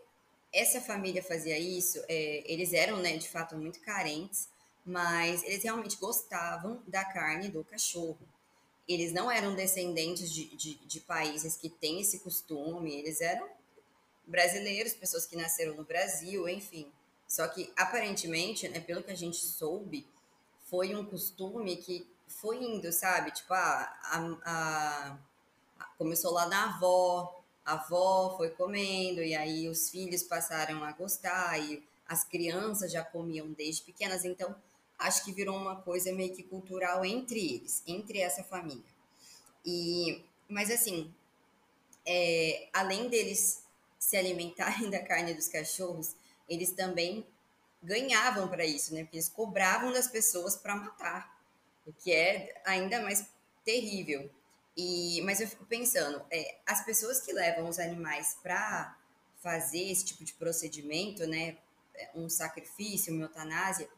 [0.53, 4.49] essa família fazia isso, é, eles eram, né, de fato, muito carentes,
[4.85, 8.19] mas eles realmente gostavam da carne do cachorro.
[8.89, 13.49] Eles não eram descendentes de, de, de países que têm esse costume, eles eram
[14.27, 16.91] brasileiros, pessoas que nasceram no Brasil, enfim.
[17.29, 20.07] Só que, aparentemente, né, pelo que a gente soube,
[20.67, 23.31] foi um costume que foi indo, sabe?
[23.33, 25.19] Tipo, ah, a, a,
[25.79, 30.93] a, começou lá na avó, a avó foi comendo, e aí os filhos passaram a
[30.93, 34.55] gostar, e as crianças já comiam desde pequenas, então
[34.99, 38.83] acho que virou uma coisa meio que cultural entre eles, entre essa família.
[39.65, 41.13] E, mas assim,
[42.05, 43.65] é, além deles
[43.99, 46.15] se alimentarem da carne dos cachorros,
[46.49, 47.27] eles também
[47.83, 49.03] ganhavam para isso, né?
[49.03, 51.40] Porque eles cobravam das pessoas para matar,
[51.87, 53.27] o que é ainda mais
[53.65, 54.31] terrível.
[54.77, 58.97] E, mas eu fico pensando, é, as pessoas que levam os animais para
[59.41, 61.57] fazer esse tipo de procedimento, né,
[61.95, 63.89] é, um sacrifício, uma eutanásia,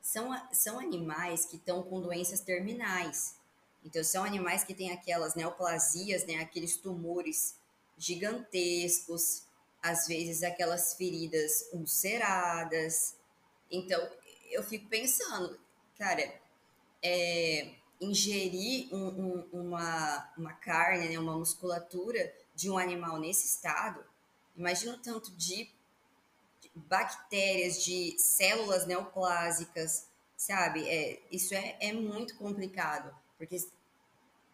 [0.00, 3.36] são, são animais que estão com doenças terminais.
[3.84, 7.56] Então, são animais que têm aquelas neoplasias, né, aqueles tumores
[7.98, 9.44] gigantescos,
[9.82, 13.16] às vezes aquelas feridas ulceradas.
[13.70, 14.08] Então,
[14.50, 15.58] eu fico pensando,
[15.98, 16.32] cara,
[17.02, 24.04] é, ingerir um, um, uma, uma carne, né, uma musculatura de um animal nesse estado,
[24.56, 25.70] Imagina o tanto de
[26.74, 30.86] bactérias, de células neoplásicas, sabe?
[30.88, 33.56] É, isso é, é muito complicado, porque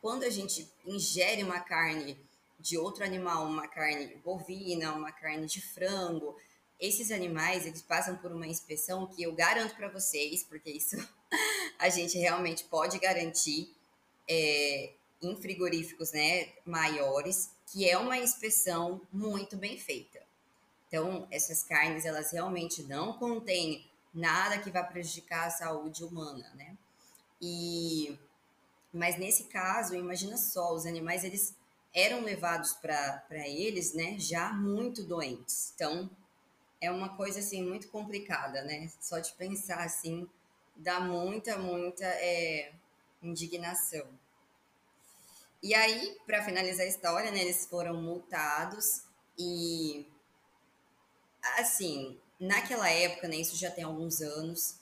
[0.01, 2.19] quando a gente ingere uma carne
[2.59, 6.37] de outro animal, uma carne bovina, uma carne de frango,
[6.79, 10.97] esses animais eles passam por uma inspeção que eu garanto para vocês, porque isso
[11.79, 13.73] a gente realmente pode garantir
[14.29, 20.21] é, em frigoríficos né, maiores, que é uma inspeção muito bem feita.
[20.87, 26.77] Então, essas carnes, elas realmente não contêm nada que vá prejudicar a saúde humana, né?
[27.41, 28.19] E,
[28.93, 31.55] mas nesse caso, imagina só, os animais, eles
[31.95, 35.73] eram levados para eles, né, já muito doentes.
[35.75, 36.11] Então,
[36.81, 38.91] é uma coisa, assim, muito complicada, né?
[39.01, 40.29] Só de pensar, assim,
[40.79, 42.73] dá muita, muita é,
[43.23, 44.07] indignação.
[45.63, 49.03] E aí, para finalizar a história, né, eles foram multados
[49.37, 50.07] e
[51.59, 54.77] assim, naquela época, né, isso já tem alguns anos,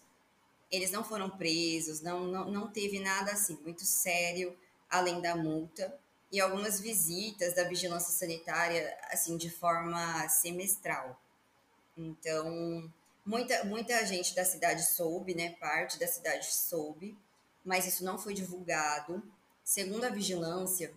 [0.71, 4.57] eles não foram presos, não, não, não teve nada assim muito sério
[4.91, 5.99] além da multa
[6.31, 11.19] e algumas visitas da vigilância sanitária assim de forma semestral.
[11.97, 12.93] Então,
[13.27, 17.17] muita muita gente da cidade soube, né, parte da cidade soube,
[17.65, 19.23] mas isso não foi divulgado.
[19.65, 20.95] Segundo a vigilância,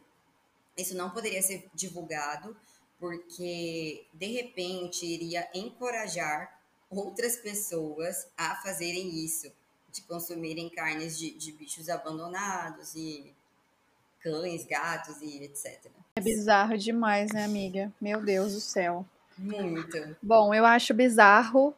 [0.78, 2.56] isso não poderia ser divulgado
[3.00, 9.52] porque de repente iria encorajar outras pessoas a fazerem isso,
[9.92, 13.34] de consumirem carnes de, de bichos abandonados e
[14.20, 15.90] cães, gatos e etc.
[16.16, 17.92] É bizarro demais, né, amiga?
[18.02, 19.06] Meu Deus do céu.
[19.38, 20.18] Muito.
[20.22, 21.74] Bom, eu acho bizarro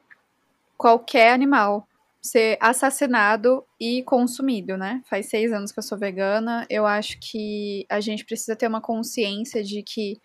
[0.81, 1.87] qualquer animal
[2.19, 5.03] ser assassinado e consumido, né?
[5.07, 6.65] Faz seis anos que eu sou vegana.
[6.71, 10.19] Eu acho que a gente precisa ter uma consciência de que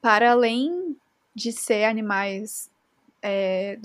[0.00, 0.96] para além
[1.34, 2.70] de ser animais
[3.20, 3.76] é,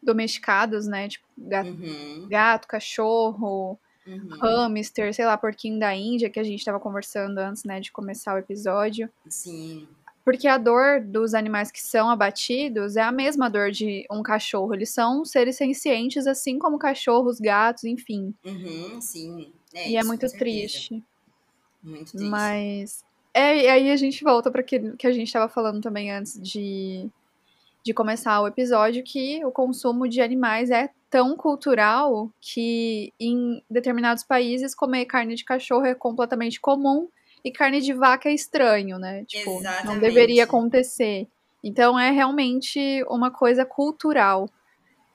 [0.00, 1.08] domesticados, né?
[1.08, 2.26] Tipo gato, uhum.
[2.30, 4.28] gato cachorro, uhum.
[4.40, 8.32] hamster, sei lá, porquinho da Índia, que a gente estava conversando antes, né, de começar
[8.36, 9.10] o episódio.
[9.28, 9.88] Sim.
[10.26, 14.74] Porque a dor dos animais que são abatidos é a mesma dor de um cachorro.
[14.74, 18.34] Eles são seres sencientes, assim como cachorros, gatos, enfim.
[18.44, 19.52] Uhum, sim.
[19.72, 21.00] É, e é muito triste.
[21.80, 22.28] Muito triste.
[22.28, 26.10] Mas é, e aí a gente volta para que, que a gente estava falando também
[26.10, 27.08] antes de,
[27.84, 34.24] de começar o episódio, que o consumo de animais é tão cultural que em determinados
[34.24, 37.08] países comer carne de cachorro é completamente comum
[37.46, 39.24] e carne de vaca é estranho, né?
[39.24, 39.86] Tipo, Exatamente.
[39.86, 41.28] não deveria acontecer.
[41.62, 44.50] Então é realmente uma coisa cultural.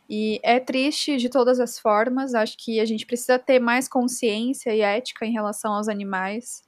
[0.09, 2.33] E é triste de todas as formas.
[2.33, 6.63] Acho que a gente precisa ter mais consciência e ética em relação aos animais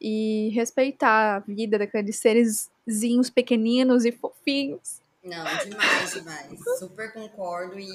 [0.00, 5.00] e respeitar a vida daqueles serezinhos pequeninos e fofinhos.
[5.22, 6.58] Não, demais, demais.
[6.80, 7.88] Super concordo e,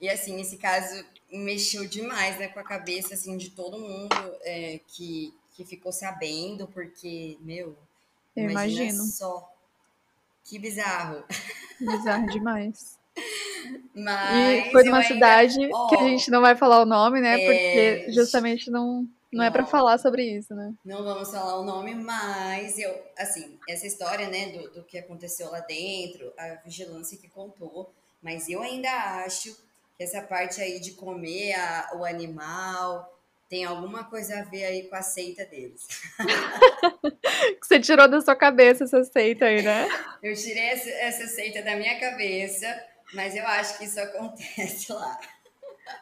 [0.00, 4.80] e assim, esse caso mexeu demais, né, com a cabeça, assim, de todo mundo é,
[4.86, 7.76] que, que ficou sabendo, porque, meu,
[8.36, 9.02] Eu imagino.
[9.06, 9.52] só.
[10.44, 11.24] Que bizarro.
[11.80, 12.96] Bizarro demais.
[13.92, 15.76] Mas e foi numa cidade ainda...
[15.76, 17.42] oh, que a gente não vai falar o nome, né?
[17.42, 17.44] É...
[17.44, 20.72] Porque justamente não, não, é para falar sobre isso, né?
[20.84, 25.50] Não vamos falar o nome, mas eu, assim, essa história, né, do, do que aconteceu
[25.50, 27.92] lá dentro, a vigilância que contou,
[28.22, 28.88] mas eu ainda
[29.24, 29.52] acho
[29.96, 33.17] que essa parte aí de comer a, o animal
[33.48, 35.86] tem alguma coisa a ver aí com a seita deles.
[37.60, 39.88] que você tirou da sua cabeça essa seita aí, né?
[40.22, 42.66] Eu tirei essa, essa seita da minha cabeça,
[43.14, 45.18] mas eu acho que isso acontece lá.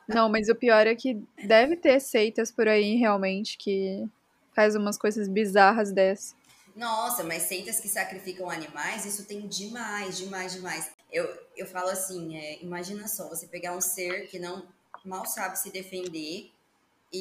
[0.09, 4.05] Não, mas o pior é que deve ter seitas por aí realmente que
[4.53, 6.35] faz umas coisas bizarras dessas.
[6.75, 10.91] Nossa, mas seitas que sacrificam animais, isso tem demais, demais, demais.
[11.13, 14.67] Eu, eu falo assim, é, imagina só, você pegar um ser que não
[15.05, 16.51] mal sabe se defender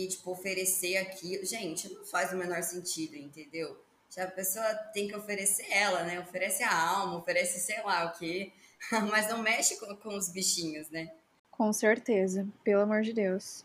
[0.04, 1.46] e, tipo, oferecer aquilo.
[1.46, 3.80] Gente, não faz o menor sentido, entendeu?
[4.10, 6.20] Já a pessoa tem que oferecer ela, né?
[6.20, 8.52] Oferece a alma, oferece sei lá o quê,
[9.10, 11.12] mas não mexe com, com os bichinhos, né?
[11.52, 13.64] Com certeza, pelo amor de Deus.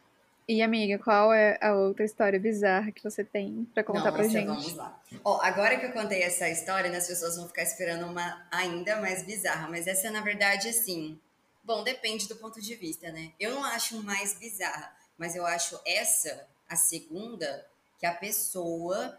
[0.48, 4.24] E amiga, qual é a outra história bizarra que você tem para contar Nossa, pra
[4.24, 4.46] gente?
[4.46, 5.00] Vamos lá.
[5.24, 9.00] Ó, agora que eu contei essa história, né, as pessoas vão ficar esperando uma ainda
[9.00, 11.20] mais bizarra, mas essa na verdade assim,
[11.62, 13.32] bom, depende do ponto de vista, né?
[13.38, 19.18] Eu não acho mais bizarra, mas eu acho essa a segunda que a pessoa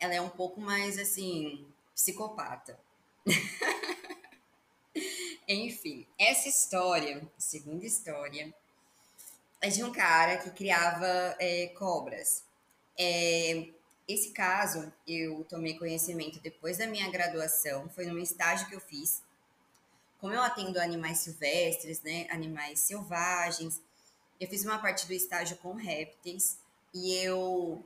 [0.00, 2.76] ela é um pouco mais assim, psicopata.
[5.48, 8.52] Enfim, essa história, segunda história,
[9.60, 12.42] é de um cara que criava é, cobras.
[12.98, 13.68] É,
[14.08, 19.22] esse caso eu tomei conhecimento depois da minha graduação, foi num estágio que eu fiz.
[20.20, 23.80] Como eu atendo animais silvestres, né, animais selvagens,
[24.40, 26.58] eu fiz uma parte do estágio com répteis
[26.94, 27.84] e eu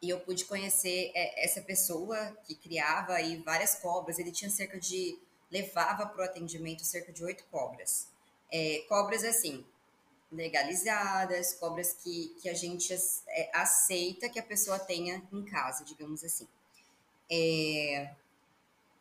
[0.00, 4.18] e eu pude conhecer é, essa pessoa que criava aí várias cobras.
[4.18, 5.16] Ele tinha cerca de
[5.50, 8.08] levava para o atendimento cerca de oito cobras.
[8.50, 9.64] É, cobras assim
[10.32, 12.92] legalizadas, cobras que, que a gente
[13.28, 16.48] é, aceita que a pessoa tenha em casa, digamos assim.
[17.30, 18.10] É,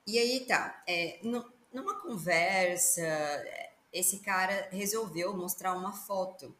[0.05, 3.01] e aí tá, é, no, numa conversa,
[3.93, 6.55] esse cara resolveu mostrar uma foto,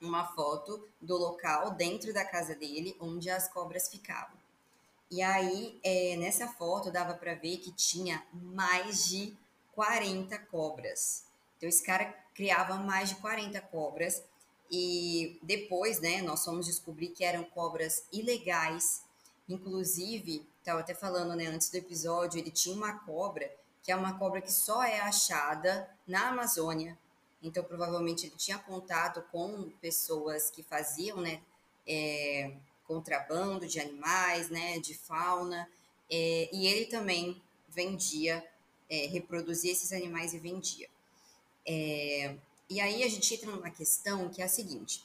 [0.00, 4.38] uma foto do local dentro da casa dele onde as cobras ficavam.
[5.10, 9.36] E aí, é, nessa foto, dava para ver que tinha mais de
[9.74, 11.24] 40 cobras.
[11.56, 14.22] Então, esse cara criava mais de 40 cobras.
[14.70, 19.02] E depois, né, nós fomos descobrir que eram cobras ilegais.
[19.48, 23.50] Inclusive, estava até falando, né, antes do episódio, ele tinha uma cobra
[23.82, 26.98] que é uma cobra que só é achada na Amazônia.
[27.42, 31.40] Então, provavelmente ele tinha contato com pessoas que faziam, né,
[31.86, 32.54] é,
[32.86, 35.68] contrabando de animais, né, de fauna.
[36.10, 38.44] É, e ele também vendia,
[38.88, 40.88] é, reproduzia esses animais e vendia.
[41.66, 42.36] É,
[42.68, 45.04] e aí a gente entra numa questão que é a seguinte: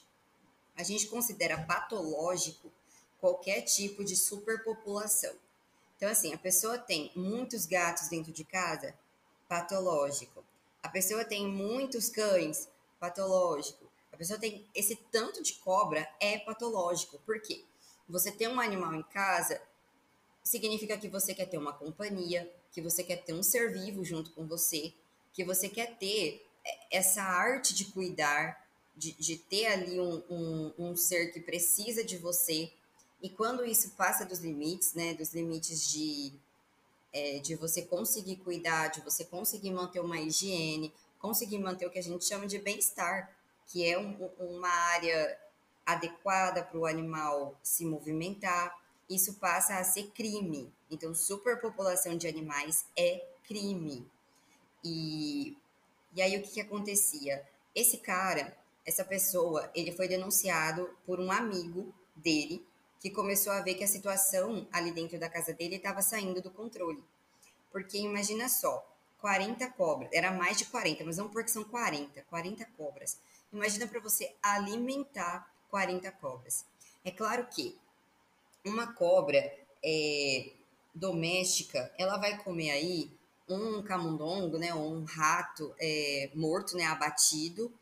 [0.76, 2.70] a gente considera patológico
[3.18, 5.34] qualquer tipo de superpopulação.
[5.96, 8.94] Então, assim, a pessoa tem muitos gatos dentro de casa,
[9.48, 10.44] patológico.
[10.82, 12.68] A pessoa tem muitos cães,
[13.00, 13.86] patológico.
[14.12, 17.18] A pessoa tem esse tanto de cobra, é patológico.
[17.20, 17.64] Por quê?
[18.08, 19.60] Você ter um animal em casa
[20.42, 24.30] significa que você quer ter uma companhia, que você quer ter um ser vivo junto
[24.30, 24.92] com você,
[25.32, 26.46] que você quer ter
[26.90, 28.64] essa arte de cuidar,
[28.96, 32.72] de, de ter ali um, um, um ser que precisa de você,
[33.22, 36.32] e quando isso passa dos limites, né, dos limites de,
[37.12, 41.98] é, de você conseguir cuidar, de você conseguir manter uma higiene, conseguir manter o que
[41.98, 43.34] a gente chama de bem-estar,
[43.66, 45.38] que é um, uma área
[45.84, 48.76] adequada para o animal se movimentar,
[49.08, 50.72] isso passa a ser crime.
[50.90, 54.04] Então, superpopulação de animais é crime.
[54.84, 55.56] E,
[56.12, 57.46] e aí, o que, que acontecia?
[57.74, 62.65] Esse cara, essa pessoa, ele foi denunciado por um amigo dele
[63.00, 66.50] que começou a ver que a situação ali dentro da casa dele estava saindo do
[66.50, 67.02] controle.
[67.70, 68.86] Porque imagina só,
[69.20, 73.18] 40 cobras, era mais de 40, mas vamos porque são 40, 40 cobras.
[73.52, 76.64] Imagina para você alimentar 40 cobras.
[77.04, 77.76] É claro que
[78.64, 79.52] uma cobra
[79.84, 80.52] é,
[80.94, 83.10] doméstica, ela vai comer aí
[83.48, 87.72] um camundongo, né, um rato é, morto, né, abatido,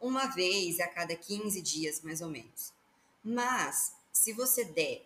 [0.00, 2.72] uma vez a cada 15 dias, mais ou menos.
[3.22, 5.04] Mas se você der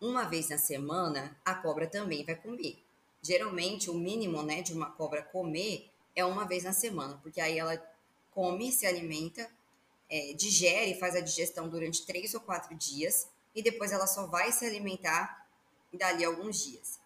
[0.00, 2.78] uma vez na semana, a cobra também vai comer.
[3.20, 7.58] Geralmente, o mínimo né, de uma cobra comer é uma vez na semana, porque aí
[7.58, 7.76] ela
[8.30, 9.50] come, se alimenta,
[10.08, 14.52] é, digere, faz a digestão durante três ou quatro dias e depois ela só vai
[14.52, 15.46] se alimentar
[15.92, 17.00] dali alguns dias.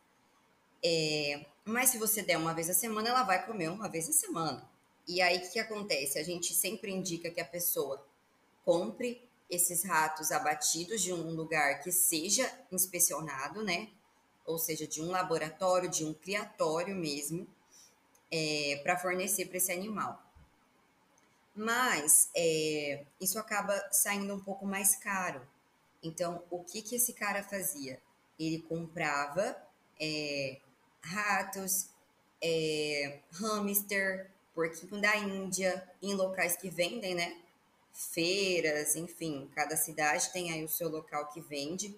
[0.84, 4.12] É, mas se você der uma vez na semana, ela vai comer uma vez na
[4.12, 4.70] semana.
[5.08, 6.18] E aí o que acontece?
[6.18, 8.06] A gente sempre indica que a pessoa
[8.64, 13.90] compre esses ratos abatidos de um lugar que seja inspecionado, né?
[14.46, 17.46] Ou seja, de um laboratório, de um criatório mesmo,
[18.30, 20.20] é, para fornecer para esse animal.
[21.54, 25.46] Mas é, isso acaba saindo um pouco mais caro.
[26.02, 28.00] Então, o que, que esse cara fazia?
[28.38, 29.54] Ele comprava
[30.00, 30.60] é,
[31.02, 31.90] ratos,
[32.42, 37.41] é, hamster, porquinho da Índia, em locais que vendem, né?
[37.92, 41.96] Feiras, enfim, cada cidade tem aí o seu local que vende.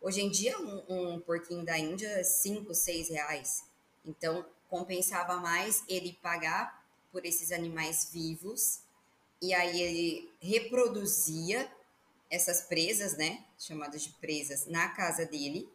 [0.00, 3.64] Hoje em dia, um, um porquinho da Índia é 5, 6 reais.
[4.04, 8.80] Então, compensava mais ele pagar por esses animais vivos
[9.40, 11.70] e aí ele reproduzia
[12.30, 15.68] essas presas, né, chamadas de presas, na casa dele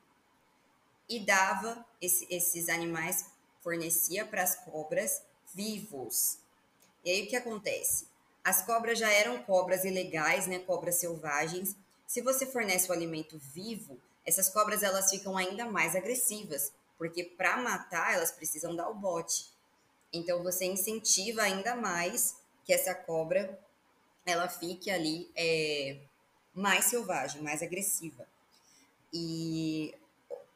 [1.08, 3.26] e dava esse, esses animais,
[3.62, 5.22] fornecia para as cobras
[5.54, 6.40] vivos.
[7.06, 8.08] E aí o que acontece?
[8.48, 11.76] As cobras já eram cobras ilegais, né, cobras selvagens.
[12.08, 17.58] Se você fornece o alimento vivo, essas cobras elas ficam ainda mais agressivas, porque para
[17.58, 19.50] matar elas precisam dar o bote.
[20.14, 23.60] Então você incentiva ainda mais que essa cobra
[24.26, 25.98] ela fique ali é,
[26.54, 28.26] mais selvagem, mais agressiva.
[29.12, 29.94] E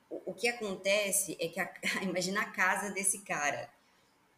[0.10, 1.70] o, o que acontece é que a,
[2.04, 3.70] imagina a casa desse cara,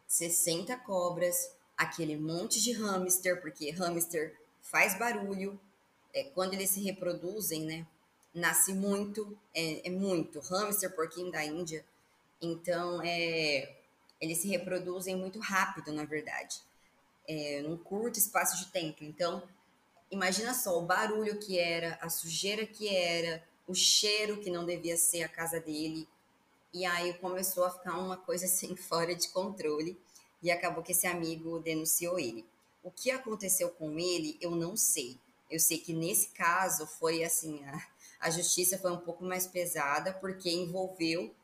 [0.08, 5.58] 60 cobras, aquele monte de hamster, porque hamster faz barulho,
[6.12, 7.86] é, quando eles se reproduzem, né?
[8.34, 10.40] nasce muito, é, é muito.
[10.40, 11.84] Hamster, porquinho da Índia.
[12.42, 13.76] Então, é,
[14.20, 16.60] eles se reproduzem muito rápido, na verdade,
[17.28, 19.04] é, num curto espaço de tempo.
[19.04, 19.42] Então,
[20.10, 24.96] imagina só o barulho que era, a sujeira que era, o cheiro que não devia
[24.96, 26.08] ser a casa dele.
[26.72, 29.98] E aí começou a ficar uma coisa assim fora de controle
[30.44, 32.46] e acabou que esse amigo denunciou ele.
[32.82, 35.18] O que aconteceu com ele, eu não sei.
[35.50, 37.86] Eu sei que nesse caso foi assim, a,
[38.20, 41.34] a justiça foi um pouco mais pesada porque envolveu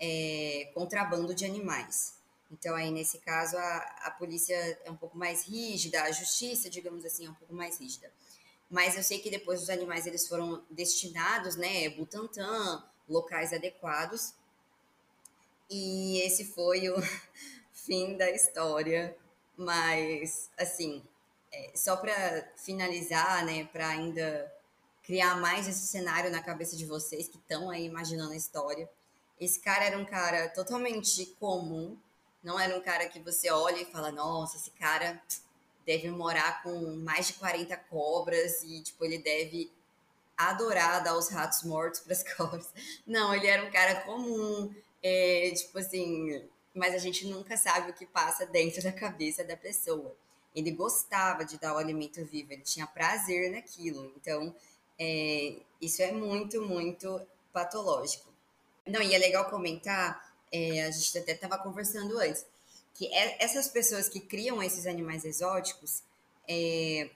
[0.00, 2.18] é, contrabando de animais.
[2.50, 7.04] Então, aí, nesse caso, a, a polícia é um pouco mais rígida, a justiça, digamos
[7.04, 8.12] assim, é um pouco mais rígida.
[8.68, 14.34] Mas eu sei que depois os animais eles foram destinados, né, Butantan, locais adequados.
[15.70, 16.96] E esse foi o
[17.90, 19.16] fim da história.
[19.56, 21.02] Mas, assim,
[21.52, 24.50] é, só para finalizar, né, para ainda
[25.02, 28.88] criar mais esse cenário na cabeça de vocês que estão aí imaginando a história.
[29.40, 31.98] Esse cara era um cara totalmente comum,
[32.44, 35.20] não era um cara que você olha e fala, nossa, esse cara
[35.84, 39.72] deve morar com mais de 40 cobras e, tipo, ele deve
[40.36, 42.72] adorar dar os ratos mortos para as cobras.
[43.04, 44.72] Não, ele era um cara comum,
[45.02, 49.56] é, tipo assim, mas a gente nunca sabe o que passa dentro da cabeça da
[49.56, 50.14] pessoa.
[50.54, 54.12] Ele gostava de dar o alimento vivo, ele tinha prazer naquilo.
[54.16, 54.54] Então,
[54.98, 57.20] é, isso é muito, muito
[57.52, 58.28] patológico.
[58.86, 62.44] Não, e é legal comentar é, a gente até estava conversando antes,
[62.94, 66.02] que é, essas pessoas que criam esses animais exóticos,
[66.48, 67.08] é,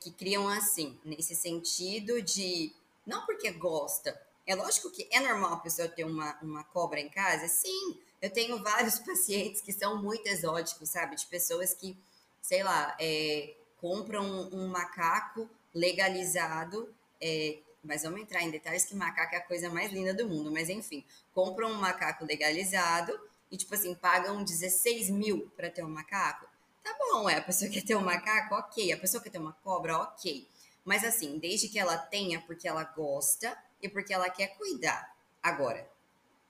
[0.00, 2.72] que criam assim, nesse sentido de,
[3.06, 7.08] não porque gosta, é lógico que é normal a pessoa ter uma, uma cobra em
[7.08, 11.96] casa, sim, eu tenho vários pacientes que são muito exóticos, sabe, de pessoas que,
[12.40, 18.94] sei lá, é, compram um, um macaco legalizado, é, mas vamos entrar em detalhes que
[18.94, 20.50] macaco é a coisa mais linda do mundo.
[20.50, 23.18] Mas enfim, compram um macaco legalizado
[23.50, 26.46] e, tipo assim, pagam 16 mil para ter um macaco.
[26.82, 28.92] Tá bom, é a pessoa quer ter um macaco, ok.
[28.92, 30.48] A pessoa quer ter uma cobra, ok.
[30.84, 35.14] Mas assim, desde que ela tenha porque ela gosta e porque ela quer cuidar.
[35.42, 35.88] Agora,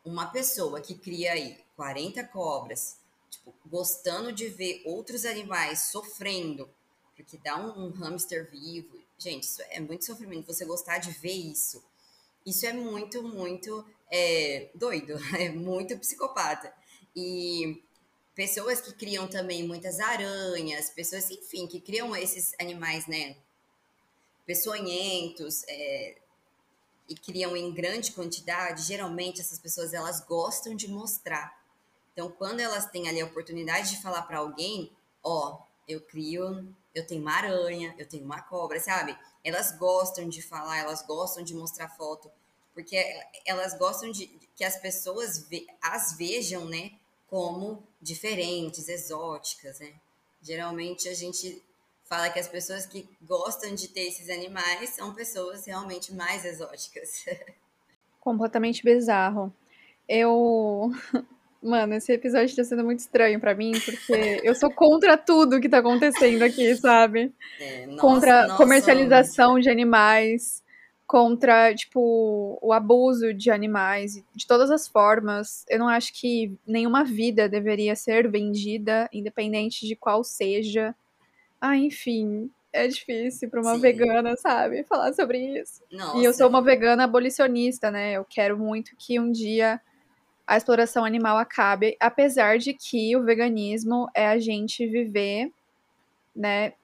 [0.06, 2.96] uma pessoa que cria aí 40 cobras,
[3.28, 6.68] tipo, gostando de ver outros animais sofrendo,
[7.14, 10.46] porque dá um, um hamster vivo, Gente, isso é muito sofrimento.
[10.46, 11.82] Você gostar de ver isso,
[12.44, 16.72] isso é muito, muito é, doido, é muito psicopata.
[17.14, 17.82] E
[18.34, 23.36] pessoas que criam também muitas aranhas, pessoas, enfim, que criam esses animais, né,
[24.44, 26.18] peçonhentos, é,
[27.08, 31.56] e criam em grande quantidade, geralmente essas pessoas elas gostam de mostrar.
[32.12, 34.90] Então, quando elas têm ali a oportunidade de falar para alguém,
[35.22, 39.16] ó, eu crio eu tenho uma aranha, eu tenho uma cobra, sabe?
[39.44, 42.30] Elas gostam de falar, elas gostam de mostrar foto,
[42.72, 42.96] porque
[43.44, 46.92] elas gostam de que as pessoas ve, as vejam, né,
[47.28, 49.92] como diferentes, exóticas, né?
[50.40, 51.62] Geralmente a gente
[52.08, 57.24] fala que as pessoas que gostam de ter esses animais são pessoas realmente mais exóticas.
[58.20, 59.52] Completamente bizarro.
[60.08, 60.90] Eu
[61.62, 65.68] Mano, esse episódio tá sendo muito estranho para mim, porque eu sou contra tudo que
[65.68, 67.32] tá acontecendo aqui, sabe?
[67.58, 69.62] É, nossa, contra nossa, comercialização nossa.
[69.62, 70.62] de animais,
[71.06, 75.64] contra, tipo, o abuso de animais, de todas as formas.
[75.68, 80.94] Eu não acho que nenhuma vida deveria ser vendida, independente de qual seja.
[81.66, 83.80] Ah, enfim, é difícil para uma Sim.
[83.80, 85.82] vegana, sabe, falar sobre isso.
[85.90, 86.18] Nossa.
[86.18, 88.12] E eu sou uma vegana abolicionista, né?
[88.12, 89.80] Eu quero muito que um dia
[90.46, 95.50] a exploração animal acabe, apesar de que o veganismo é a gente viver,
[96.34, 96.74] né,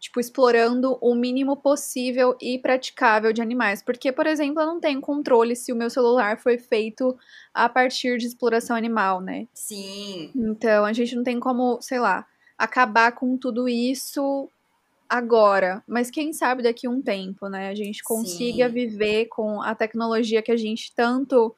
[0.00, 3.80] tipo, explorando o mínimo possível e praticável de animais.
[3.80, 7.16] Porque, por exemplo, eu não tenho controle se o meu celular foi feito
[7.54, 9.46] a partir de exploração animal, né?
[9.54, 10.32] Sim.
[10.34, 12.26] Então, a gente não tem como, sei lá,
[12.58, 14.50] acabar com tudo isso
[15.08, 17.68] agora, mas quem sabe daqui a um tempo, né?
[17.68, 18.74] A gente consiga Sim.
[18.74, 21.54] viver com a tecnologia que a gente tanto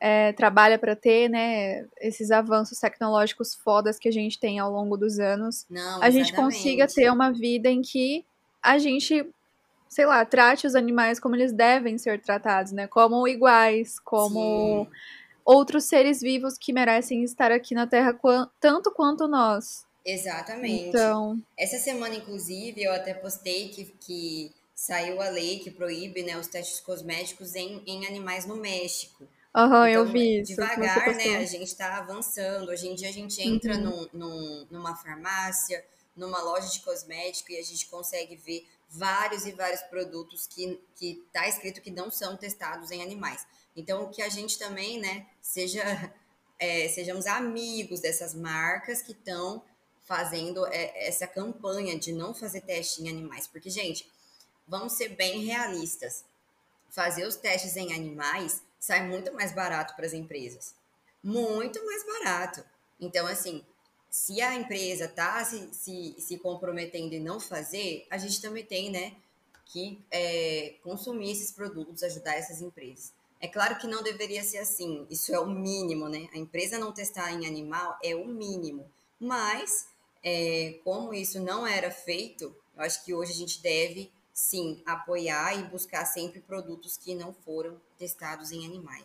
[0.00, 4.96] é, trabalha para ter, né, esses avanços tecnológicos fodas que a gente tem ao longo
[4.96, 8.24] dos anos, Não, a gente consiga ter uma vida em que
[8.62, 9.26] a gente,
[9.88, 14.90] sei lá, trate os animais como eles devem ser tratados, né, como iguais, como Sim.
[15.44, 18.14] outros seres vivos que merecem estar aqui na Terra
[18.60, 19.83] tanto quanto nós.
[20.04, 20.88] Exatamente.
[20.88, 26.36] Então, essa semana, inclusive, eu até postei que, que saiu a lei que proíbe né,
[26.36, 29.26] os testes cosméticos em, em animais no México.
[29.54, 30.56] Aham, então, eu vi isso.
[30.56, 31.36] Devagar, né?
[31.36, 32.68] A gente está avançando.
[32.70, 33.82] Hoje em dia a gente entra uhum.
[33.82, 35.84] num, num, numa farmácia,
[36.16, 41.24] numa loja de cosmético e a gente consegue ver vários e vários produtos que, que
[41.32, 43.46] tá escrito que não são testados em animais.
[43.76, 45.82] Então, que a gente também, né, seja,
[46.58, 49.62] é, sejamos amigos dessas marcas que estão
[50.04, 53.46] fazendo é, essa campanha de não fazer teste em animais.
[53.46, 54.10] Porque, gente,
[54.66, 56.24] vamos ser bem realistas.
[56.90, 60.74] Fazer os testes em animais sai muito mais barato para as empresas.
[61.22, 62.64] Muito mais barato.
[63.00, 63.64] Então, assim,
[64.10, 68.90] se a empresa está se, se, se comprometendo em não fazer, a gente também tem,
[68.90, 69.16] né,
[69.66, 73.12] que é, consumir esses produtos, ajudar essas empresas.
[73.40, 76.28] É claro que não deveria ser assim, isso é o mínimo, né?
[76.32, 78.90] A empresa não testar em animal é o mínimo.
[79.18, 79.86] Mas,
[80.24, 82.44] é, como isso não era feito,
[82.76, 87.32] eu acho que hoje a gente deve sim apoiar e buscar sempre produtos que não
[87.32, 89.04] foram testados em animais.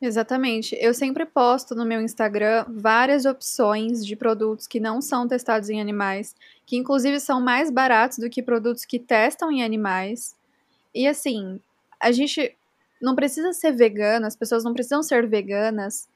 [0.00, 0.74] Exatamente.
[0.80, 5.78] Eu sempre posto no meu Instagram várias opções de produtos que não são testados em
[5.78, 6.34] animais,
[6.64, 10.34] que inclusive são mais baratos do que produtos que testam em animais.
[10.94, 11.60] E assim,
[12.00, 12.56] a gente
[13.00, 16.08] não precisa ser vegana, as pessoas não precisam ser veganas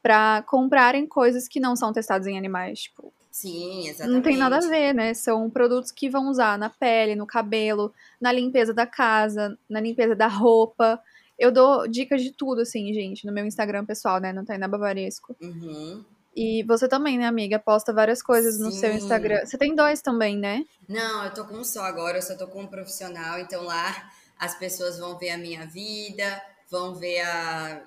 [0.00, 4.14] para comprarem coisas que não são testadas em animais, tipo, Sim, exatamente.
[4.14, 5.14] Não tem nada a ver, né?
[5.14, 10.14] São produtos que vão usar na pele, no cabelo, na limpeza da casa, na limpeza
[10.14, 11.00] da roupa.
[11.38, 14.34] Eu dou dicas de tudo, assim, gente, no meu Instagram pessoal, né?
[14.34, 15.34] Não tem na Bavaresco.
[15.40, 16.04] Uhum.
[16.36, 17.58] E você também, né, amiga?
[17.58, 18.64] Posta várias coisas Sim.
[18.64, 19.46] no seu Instagram.
[19.46, 20.66] Você tem dois também, né?
[20.86, 24.10] Não, eu tô com um só agora, eu só tô com um profissional, então lá
[24.38, 27.82] as pessoas vão ver a minha vida, vão ver a,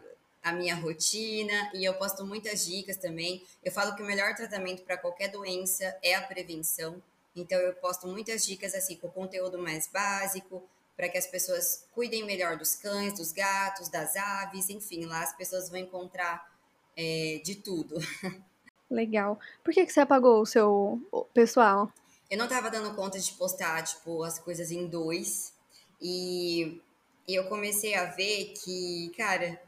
[0.45, 3.43] a minha rotina e eu posto muitas dicas também.
[3.63, 7.01] Eu falo que o melhor tratamento para qualquer doença é a prevenção.
[7.35, 10.61] Então eu posto muitas dicas assim com conteúdo mais básico
[10.95, 15.35] para que as pessoas cuidem melhor dos cães, dos gatos, das aves, enfim, lá as
[15.35, 16.47] pessoas vão encontrar
[16.95, 17.95] é, de tudo.
[18.87, 19.39] Legal.
[19.63, 21.01] Por que, que você apagou o seu
[21.33, 21.91] pessoal?
[22.29, 25.53] Eu não estava dando conta de postar, tipo, as coisas em dois.
[25.99, 26.81] E,
[27.27, 29.59] e eu comecei a ver que, cara,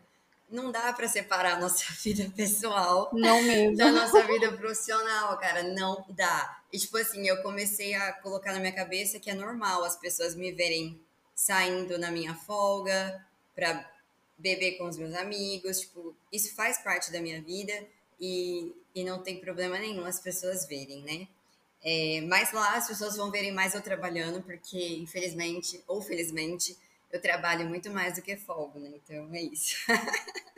[0.49, 3.11] não dá para separar a nossa vida pessoal
[3.75, 6.61] da nossa vida profissional, cara, não dá.
[6.71, 10.35] E tipo assim, eu comecei a colocar na minha cabeça que é normal as pessoas
[10.35, 10.99] me verem
[11.35, 13.23] saindo na minha folga
[13.55, 13.89] para
[14.37, 17.73] beber com os meus amigos, tipo, isso faz parte da minha vida
[18.19, 21.27] e, e não tem problema nenhum as pessoas verem, né?
[21.83, 26.77] É, mas lá as pessoas vão verem mais eu trabalhando, porque infelizmente, ou felizmente,
[27.17, 28.91] eu trabalho muito mais do que folga, né?
[29.03, 29.75] Então é isso.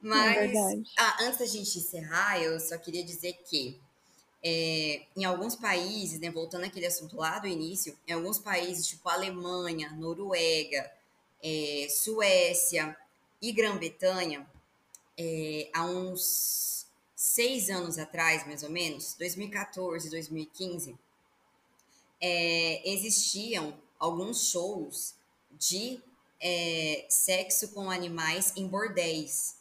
[0.00, 3.78] Mas, é ah, antes da gente encerrar, eu só queria dizer que
[4.42, 9.08] é, em alguns países, né, voltando àquele assunto lá do início, em alguns países, tipo
[9.08, 10.90] Alemanha, Noruega,
[11.42, 12.96] é, Suécia
[13.40, 14.46] e Grã-Bretanha,
[15.16, 20.98] é, há uns seis anos atrás, mais ou menos, 2014, 2015,
[22.20, 25.14] é, existiam alguns shows
[25.52, 26.02] de
[26.40, 29.58] é, sexo com animais em bordéis.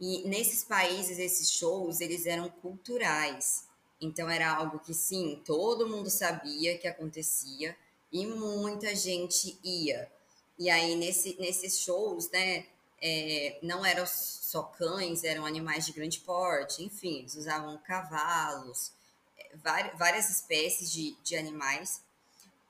[0.00, 3.68] E nesses países, esses shows, eles eram culturais.
[4.00, 7.76] Então era algo que sim, todo mundo sabia que acontecia
[8.10, 10.10] e muita gente ia.
[10.58, 12.66] E aí nesse, nesses shows, né,
[13.00, 18.90] é, não eram só cães, eram animais de grande porte, enfim, eles usavam cavalos,
[19.38, 22.02] é, várias, várias espécies de, de animais.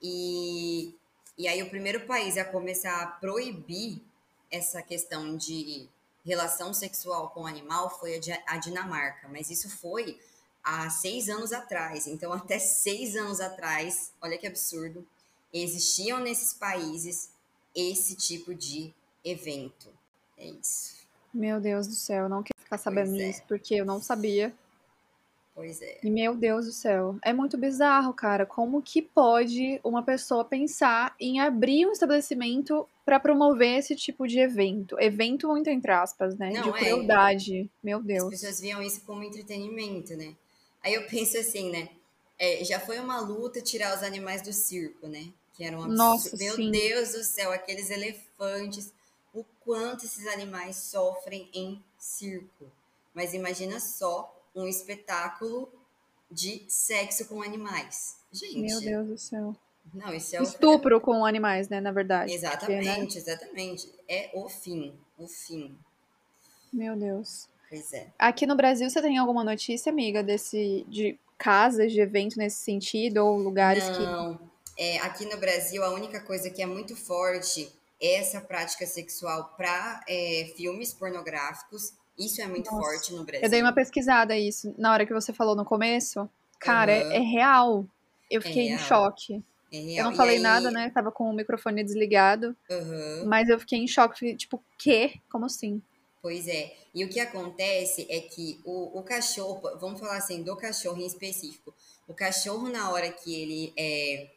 [0.03, 0.94] E,
[1.36, 4.03] e aí o primeiro país a começar a proibir
[4.51, 5.88] essa questão de
[6.24, 10.18] relação sexual com o animal foi a Dinamarca, mas isso foi
[10.62, 12.07] há seis anos atrás.
[12.07, 15.07] Então, até seis anos atrás, olha que absurdo,
[15.53, 17.30] existiam nesses países
[17.74, 18.92] esse tipo de
[19.24, 19.88] evento.
[20.36, 21.01] É isso.
[21.32, 23.26] Meu Deus do céu, eu não quero ficar sabendo é.
[23.26, 24.53] disso, porque eu não sabia.
[25.61, 25.98] Pois é.
[26.02, 28.46] E meu Deus do céu, é muito bizarro, cara.
[28.46, 34.38] Como que pode uma pessoa pensar em abrir um estabelecimento para promover esse tipo de
[34.38, 34.98] evento?
[34.98, 36.50] Evento muito entre aspas, né?
[36.50, 36.72] Não, de é.
[36.72, 37.61] crueldade.
[37.61, 37.66] É.
[37.82, 38.24] Meu Deus.
[38.24, 40.34] As pessoas viam isso como entretenimento, né?
[40.82, 41.90] Aí eu penso assim, né?
[42.38, 45.28] É, já foi uma luta tirar os animais do circo, né?
[45.52, 45.98] Que eram absurdo.
[45.98, 46.70] Nossa, Meu sim.
[46.70, 48.94] Deus do céu, aqueles elefantes,
[49.34, 52.64] o quanto esses animais sofrem em circo.
[53.12, 55.72] Mas imagina só um espetáculo
[56.30, 58.16] de sexo com animais.
[58.32, 58.59] Gente.
[58.59, 59.57] Meu Deus do céu.
[59.92, 61.01] Não, isso é Estupro o...
[61.01, 62.32] com animais, né, na verdade.
[62.32, 63.07] Exatamente, porque, né?
[63.16, 63.92] exatamente.
[64.09, 65.76] É o fim, o fim.
[66.72, 67.48] Meu Deus.
[67.68, 68.09] Pois é.
[68.18, 73.18] Aqui no Brasil, você tem alguma notícia, amiga, desse de casas de evento nesse sentido
[73.18, 73.94] ou lugares Não.
[73.94, 74.51] que Não.
[74.78, 77.70] É, aqui no Brasil, a única coisa que é muito forte
[78.01, 82.82] é essa prática sexual para é, filmes pornográficos isso é muito Nossa.
[82.82, 83.42] forte no Brasil.
[83.44, 86.28] Eu dei uma pesquisada isso na hora que você falou no começo.
[86.58, 87.12] Cara, uhum.
[87.12, 87.86] é, é, real.
[88.30, 88.80] eu fiquei É em real.
[88.86, 89.42] choque.
[89.72, 90.90] É Eu não falei aí- nada, né?
[90.90, 92.54] Tava com o microfone desligado.
[92.70, 93.24] Aham.
[93.26, 94.18] Mas eu fiquei em choque.
[94.18, 95.14] Fiquei, tipo, quê?
[95.30, 95.80] Como assim?
[96.20, 96.74] Pois é.
[96.94, 101.06] E o que acontece é que o, o cachorro, vamos falar assim, do cachorro em
[101.06, 101.72] específico.
[102.06, 104.28] O cachorro, na hora que ele é,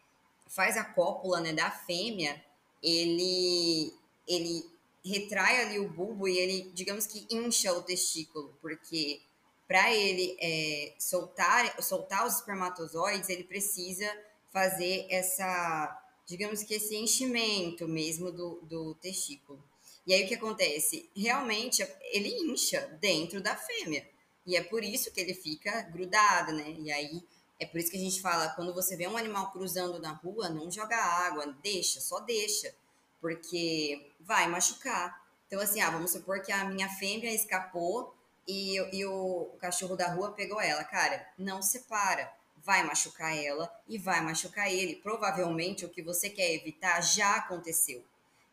[0.47, 2.39] faz a cópula né, da fêmea,
[2.81, 3.91] ele,
[4.27, 4.63] ele
[5.04, 9.22] retrai ali o bulbo e ele, digamos que incha o testículo, porque
[9.68, 14.10] para ele é, soltar, soltar os espermatozoides, ele precisa
[14.51, 19.64] fazer essa, digamos que esse enchimento mesmo do, do testículo.
[20.06, 21.10] E aí o que acontece?
[21.16, 24.08] Realmente ele incha dentro da fêmea.
[24.45, 26.76] E é por isso que ele fica grudado, né?
[26.80, 27.24] E aí
[27.60, 30.49] é por isso que a gente fala, quando você vê um animal cruzando na rua,
[30.49, 32.76] não joga água, deixa, só deixa,
[33.24, 35.17] porque vai machucar.
[35.47, 38.13] Então assim, ah, vamos supor que a minha fêmea escapou
[38.45, 42.30] e, e o, cachorro da rua pegou ela, cara, não separa.
[42.57, 44.97] Vai machucar ela e vai machucar ele.
[44.97, 48.03] Provavelmente o que você quer evitar já aconteceu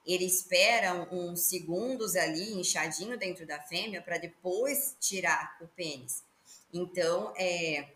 [0.07, 6.25] ele espera uns segundos ali inchadinho dentro da fêmea para depois tirar o pênis.
[6.73, 7.87] Então, é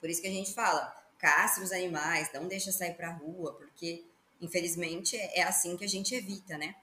[0.00, 4.04] por isso que a gente fala, castre os animais, não deixa sair para rua, porque
[4.40, 6.74] infelizmente é assim que a gente evita, né?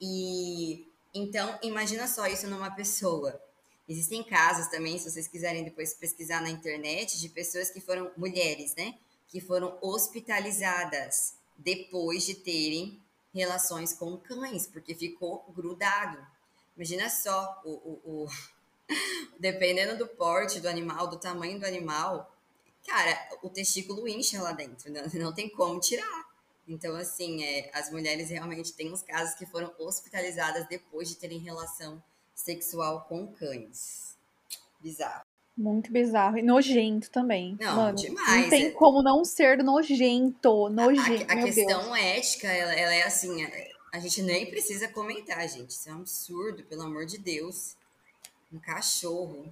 [0.00, 3.40] E então, imagina só isso numa pessoa.
[3.88, 8.74] Existem casos também, se vocês quiserem depois pesquisar na internet, de pessoas que foram mulheres,
[8.76, 8.94] né?
[9.28, 13.00] Que foram hospitalizadas depois de terem
[13.34, 16.18] relações com cães, porque ficou grudado.
[16.76, 18.28] Imagina só, o, o, o-
[19.38, 22.30] dependendo do porte do animal, do tamanho do animal,
[22.86, 26.27] cara, o testículo incha lá dentro, não, não tem como tirar.
[26.68, 31.38] Então, assim, é, as mulheres realmente têm uns casos que foram hospitalizadas depois de terem
[31.38, 32.02] relação
[32.34, 34.16] sexual com cães.
[34.78, 35.24] Bizarro.
[35.56, 36.38] Muito bizarro.
[36.38, 37.56] E nojento também.
[37.58, 38.70] Não, Mano, demais, Não tem é.
[38.70, 40.68] como não ser nojento.
[40.68, 41.30] Nojento.
[41.30, 41.98] A, a meu questão Deus.
[41.98, 45.70] ética, ela, ela é assim, é- a gente nem precisa comentar, gente.
[45.70, 47.76] Isso é um absurdo, pelo amor de Deus.
[48.52, 49.50] Um cachorro.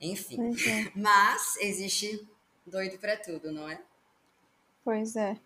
[0.00, 0.38] Enfim.
[0.40, 0.90] É.
[0.96, 2.26] Mas existe
[2.66, 3.82] doido pra tudo, não é?
[4.84, 5.36] Pois é.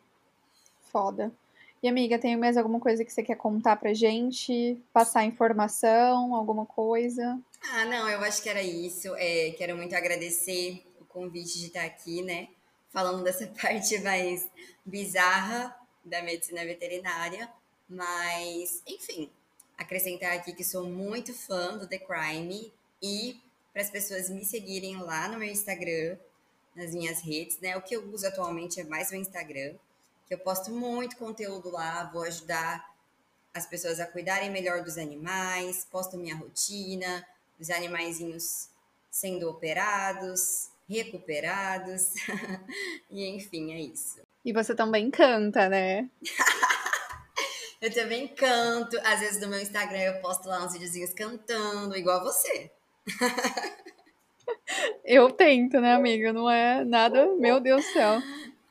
[0.98, 1.32] Foda.
[1.80, 4.76] E amiga, tem mais alguma coisa que você quer contar pra gente?
[4.92, 7.38] Passar informação, alguma coisa?
[7.72, 9.14] Ah, não, eu acho que era isso.
[9.14, 12.48] É, quero muito agradecer o convite de estar aqui, né?
[12.90, 14.48] Falando dessa parte mais
[14.84, 15.72] bizarra
[16.04, 17.48] da medicina veterinária.
[17.88, 19.30] Mas, enfim,
[19.76, 23.40] acrescentar aqui que sou muito fã do The Crime e
[23.72, 26.18] para as pessoas me seguirem lá no meu Instagram,
[26.74, 27.76] nas minhas redes, né?
[27.76, 29.76] O que eu uso atualmente é mais o Instagram,
[30.28, 32.86] que eu posto muito conteúdo lá, vou ajudar
[33.54, 37.26] as pessoas a cuidarem melhor dos animais, posto minha rotina,
[37.58, 38.68] os animaizinhos
[39.10, 42.12] sendo operados, recuperados,
[43.10, 44.20] e enfim, é isso.
[44.44, 46.08] E você também canta, né?
[47.80, 52.24] Eu também canto, às vezes no meu Instagram eu posto lá uns videozinhos cantando, igual
[52.24, 52.72] você.
[55.04, 56.32] Eu tento, né, amiga?
[56.32, 57.34] Não é nada.
[57.36, 58.20] Meu Deus do céu.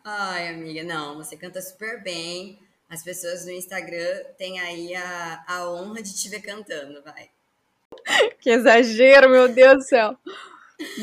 [0.10, 2.58] Ai, amiga, não, você canta super bem.
[2.89, 7.30] As pessoas no Instagram têm aí a, a honra de te ver cantando, vai.
[8.39, 10.18] Que exagero, meu Deus do céu.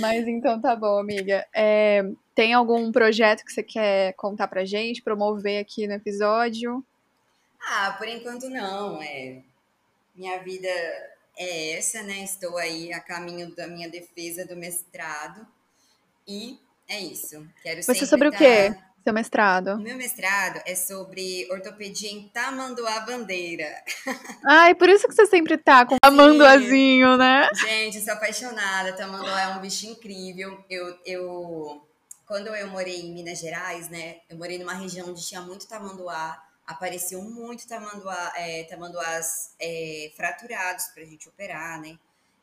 [0.00, 1.46] Mas então tá bom, amiga.
[1.54, 2.02] É,
[2.34, 6.82] tem algum projeto que você quer contar pra gente, promover aqui no episódio?
[7.60, 9.02] Ah, por enquanto não.
[9.02, 9.42] É,
[10.14, 10.68] minha vida
[11.36, 12.24] é essa, né?
[12.24, 15.46] Estou aí a caminho da minha defesa do mestrado.
[16.26, 17.46] E é isso.
[17.62, 18.74] Quero Você sobre o tá- quê?
[19.04, 19.78] Seu O mestrado?
[19.78, 23.84] meu mestrado é sobre ortopedia em Tamanduá Bandeira.
[24.46, 27.50] Ai, por isso que você sempre tá com tamanduazinho, né?
[27.54, 28.94] Gente, sou apaixonada.
[28.94, 30.64] Tamanduá é um bicho incrível.
[30.70, 31.86] Eu, eu,
[32.26, 34.20] quando eu morei em Minas Gerais, né?
[34.30, 36.42] Eu morei numa região onde tinha muito tamanduá.
[36.66, 41.98] Apareciam muito tamanduá, é, tamanduás é, fraturados pra gente operar, né?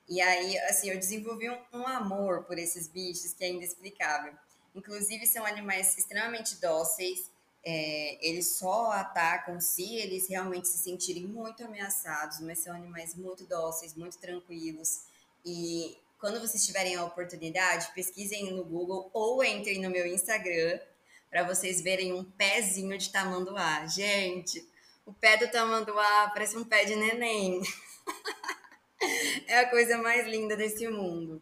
[0.08, 4.34] E aí, assim, eu desenvolvi um, um amor por esses bichos que é inexplicável.
[4.76, 7.30] Inclusive, são animais extremamente dóceis.
[7.64, 13.46] É, eles só atacam se eles realmente se sentirem muito ameaçados, mas são animais muito
[13.46, 15.04] dóceis, muito tranquilos.
[15.46, 20.80] E quando vocês tiverem a oportunidade, pesquisem no Google ou entrem no meu Instagram
[21.30, 23.88] para vocês verem um pezinho de tamanduá.
[23.88, 24.68] Gente,
[25.06, 27.62] o pé do tamanduá parece um pé de neném.
[29.48, 31.42] é a coisa mais linda desse mundo.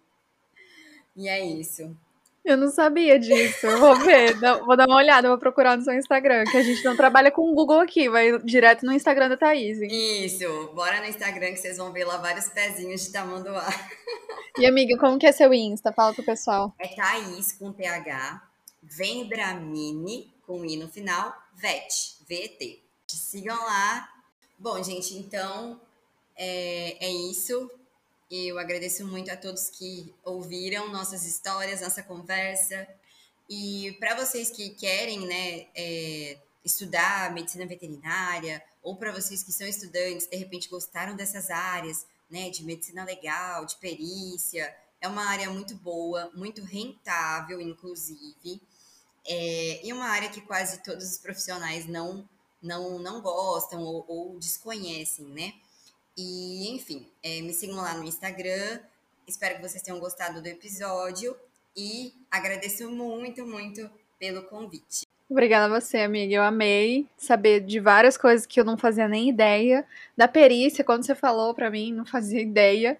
[1.16, 1.98] E é isso.
[2.44, 3.68] Eu não sabia disso.
[3.68, 4.36] Eu vou ver,
[4.66, 7.42] vou dar uma olhada, vou procurar no seu Instagram, que a gente não trabalha com
[7.52, 9.82] o Google aqui, vai direto no Instagram da Thaís.
[9.82, 10.26] hein?
[10.26, 13.68] Isso, bora no Instagram que vocês vão ver lá vários pezinhos de tamanduá.
[14.58, 15.94] E amiga, como que é seu Insta?
[15.94, 16.74] Fala pro pessoal.
[16.80, 18.50] É Thaís com TH
[18.82, 22.82] Vendramini, com i no final, VET, VET.
[23.08, 24.10] Sigam lá.
[24.58, 25.80] Bom, gente, então
[26.36, 27.70] é, é isso.
[28.30, 32.88] Eu agradeço muito a todos que ouviram nossas histórias, nossa conversa.
[33.50, 39.66] E para vocês que querem né, é, estudar medicina veterinária, ou para vocês que são
[39.66, 45.50] estudantes, de repente gostaram dessas áreas, né, de medicina legal, de perícia, é uma área
[45.50, 48.62] muito boa, muito rentável, inclusive,
[49.26, 52.28] é, e uma área que quase todos os profissionais não
[52.62, 55.54] não, não gostam ou, ou desconhecem, né?
[56.22, 58.82] E, enfim, é, me sigam lá no Instagram.
[59.26, 61.34] Espero que vocês tenham gostado do episódio
[61.78, 63.90] e agradeço muito, muito
[64.20, 65.08] pelo convite.
[65.30, 66.36] Obrigada a você, amiga.
[66.36, 69.88] Eu amei saber de várias coisas que eu não fazia nem ideia.
[70.18, 72.98] Da perícia, quando você falou para mim, não fazia ideia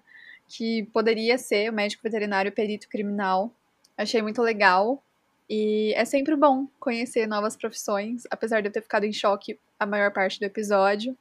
[0.48, 3.52] que poderia ser o médico veterinário perito criminal.
[3.98, 5.02] Achei muito legal.
[5.46, 9.84] E é sempre bom conhecer novas profissões, apesar de eu ter ficado em choque a
[9.84, 11.14] maior parte do episódio.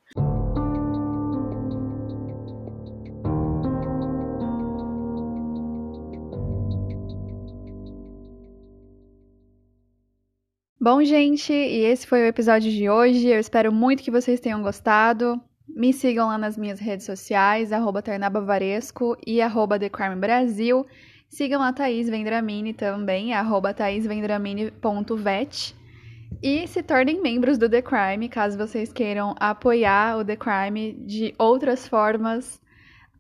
[10.82, 13.28] Bom, gente, e esse foi o episódio de hoje.
[13.28, 15.38] Eu espero muito que vocês tenham gostado.
[15.68, 18.02] Me sigam lá nas minhas redes sociais, arroba
[19.28, 19.78] e arroba
[20.18, 20.88] Brasil.
[21.28, 23.34] Sigam a Thaís Vendramini também,
[23.76, 25.76] thaisvendramini.vet.
[26.42, 31.36] E se tornem membros do The Crime, caso vocês queiram apoiar o The Crime de
[31.38, 32.58] outras formas,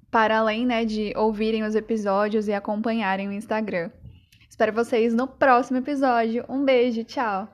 [0.09, 3.91] para além né, de ouvirem os episódios e acompanharem o Instagram.
[4.59, 6.43] Espero vocês no próximo episódio.
[6.49, 7.47] Um beijo, tchau!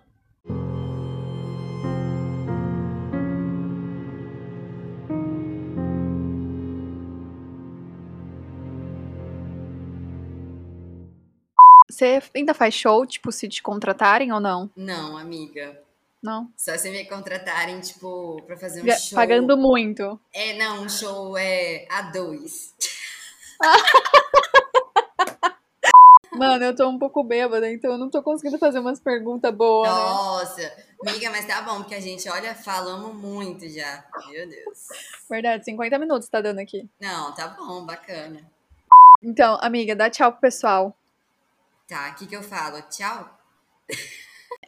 [11.87, 14.71] Você ainda faz show, tipo, se te contratarem ou não?
[14.75, 15.79] Não, amiga.
[16.23, 16.51] Não?
[16.57, 19.15] Só se me contratarem, tipo, pra fazer um show.
[19.15, 20.19] Pagando muito.
[20.33, 22.73] É, não, um show é a dois.
[26.37, 29.89] Mano, eu tô um pouco bêbada, então eu não tô conseguindo fazer umas perguntas boas.
[29.89, 29.95] Né?
[29.95, 30.71] Nossa, né?
[31.07, 34.03] amiga, mas tá bom, porque a gente, olha, falamos muito já.
[34.27, 34.87] Meu Deus.
[35.29, 36.87] Verdade, 50 minutos tá dando aqui.
[36.99, 38.39] Não, tá bom, bacana.
[39.23, 40.95] Então, amiga, dá tchau pro pessoal.
[41.87, 42.81] Tá, o que que eu falo?
[42.83, 43.29] Tchau?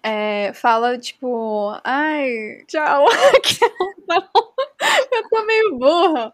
[0.04, 3.06] É, fala, tipo, ai, tchau.
[5.12, 6.26] eu tô meio burra.